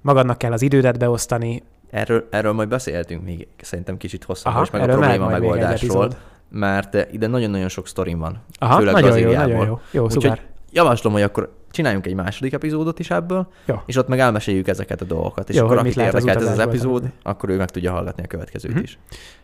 magadnak 0.00 0.38
kell 0.38 0.52
az 0.52 0.62
idődet 0.62 0.98
beosztani. 0.98 1.62
Erről, 1.90 2.26
erről 2.30 2.52
majd 2.52 2.68
beszélhetünk 2.68 3.24
még 3.24 3.46
szerintem 3.60 3.96
kicsit 3.96 4.24
hosszabban, 4.24 4.62
és 4.62 4.70
meg 4.70 4.82
a 4.82 4.86
probléma 4.86 5.28
megoldásról. 5.28 6.10
Mert 6.50 6.94
eh, 6.94 7.06
ide 7.12 7.26
nagyon-nagyon 7.26 7.68
sok 7.68 7.86
sztorim 7.88 8.18
van. 8.18 8.38
Aha, 8.58 8.76
főleg 8.78 8.94
nagyon 8.94 9.18
jó, 9.18 9.32
nagyon 9.32 9.66
jó. 9.66 9.80
Jó, 9.90 10.04
Úgyhogy 10.04 10.22
szuper. 10.22 10.40
javaslom, 10.72 11.12
hogy 11.12 11.22
akkor 11.22 11.54
csináljunk 11.70 12.06
egy 12.06 12.14
második 12.14 12.52
epizódot 12.52 12.98
is 12.98 13.10
ebből, 13.10 13.48
Jó. 13.64 13.74
és 13.86 13.96
ott 13.96 14.08
meg 14.08 14.18
elmeséljük 14.20 14.68
ezeket 14.68 15.00
a 15.00 15.04
dolgokat. 15.04 15.48
És 15.48 15.56
Jó, 15.56 15.64
akkor 15.64 15.78
akit 15.78 15.94
lehet 15.94 16.14
az 16.14 16.20
érdekelt 16.20 16.46
ez 16.46 16.52
az 16.52 16.58
epizód, 16.66 16.92
tanulni. 16.92 17.12
akkor 17.22 17.48
ő 17.48 17.56
meg 17.56 17.70
tudja 17.70 17.92
hallgatni 17.92 18.22
a 18.22 18.26
következőt 18.26 18.72
Mhm. 18.72 18.82
is. 18.82 18.98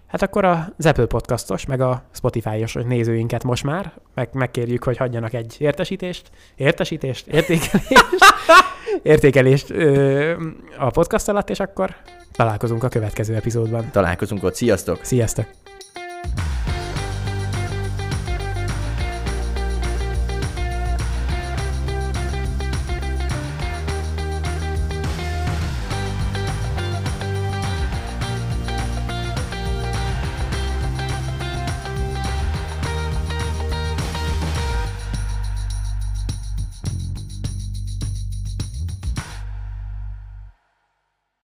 Hát 0.06 0.22
akkor 0.22 0.44
az 0.44 0.86
Apple 0.86 1.06
podcastos, 1.06 1.66
meg 1.66 1.80
a 1.80 2.02
Spotify-os 2.10 2.72
nézőinket 2.86 3.44
most 3.44 3.64
már 3.64 3.92
meg, 4.14 4.28
megkérjük, 4.32 4.84
hogy 4.84 4.96
hagyjanak 4.96 5.32
egy 5.32 5.56
értesítést, 5.58 6.30
értesítést, 6.56 7.26
értékelést, 7.26 8.24
értékelést 9.02 9.70
ö, 9.70 10.32
a 10.78 10.90
podcast 10.90 11.28
alatt, 11.28 11.50
és 11.50 11.60
akkor 11.60 11.94
találkozunk 12.32 12.84
a 12.84 12.88
következő 12.88 13.34
epizódban. 13.34 13.90
Találkozunk 13.90 14.44
ott, 14.44 14.54
sziasztok! 14.54 14.98
Sziasztok! 15.04 15.44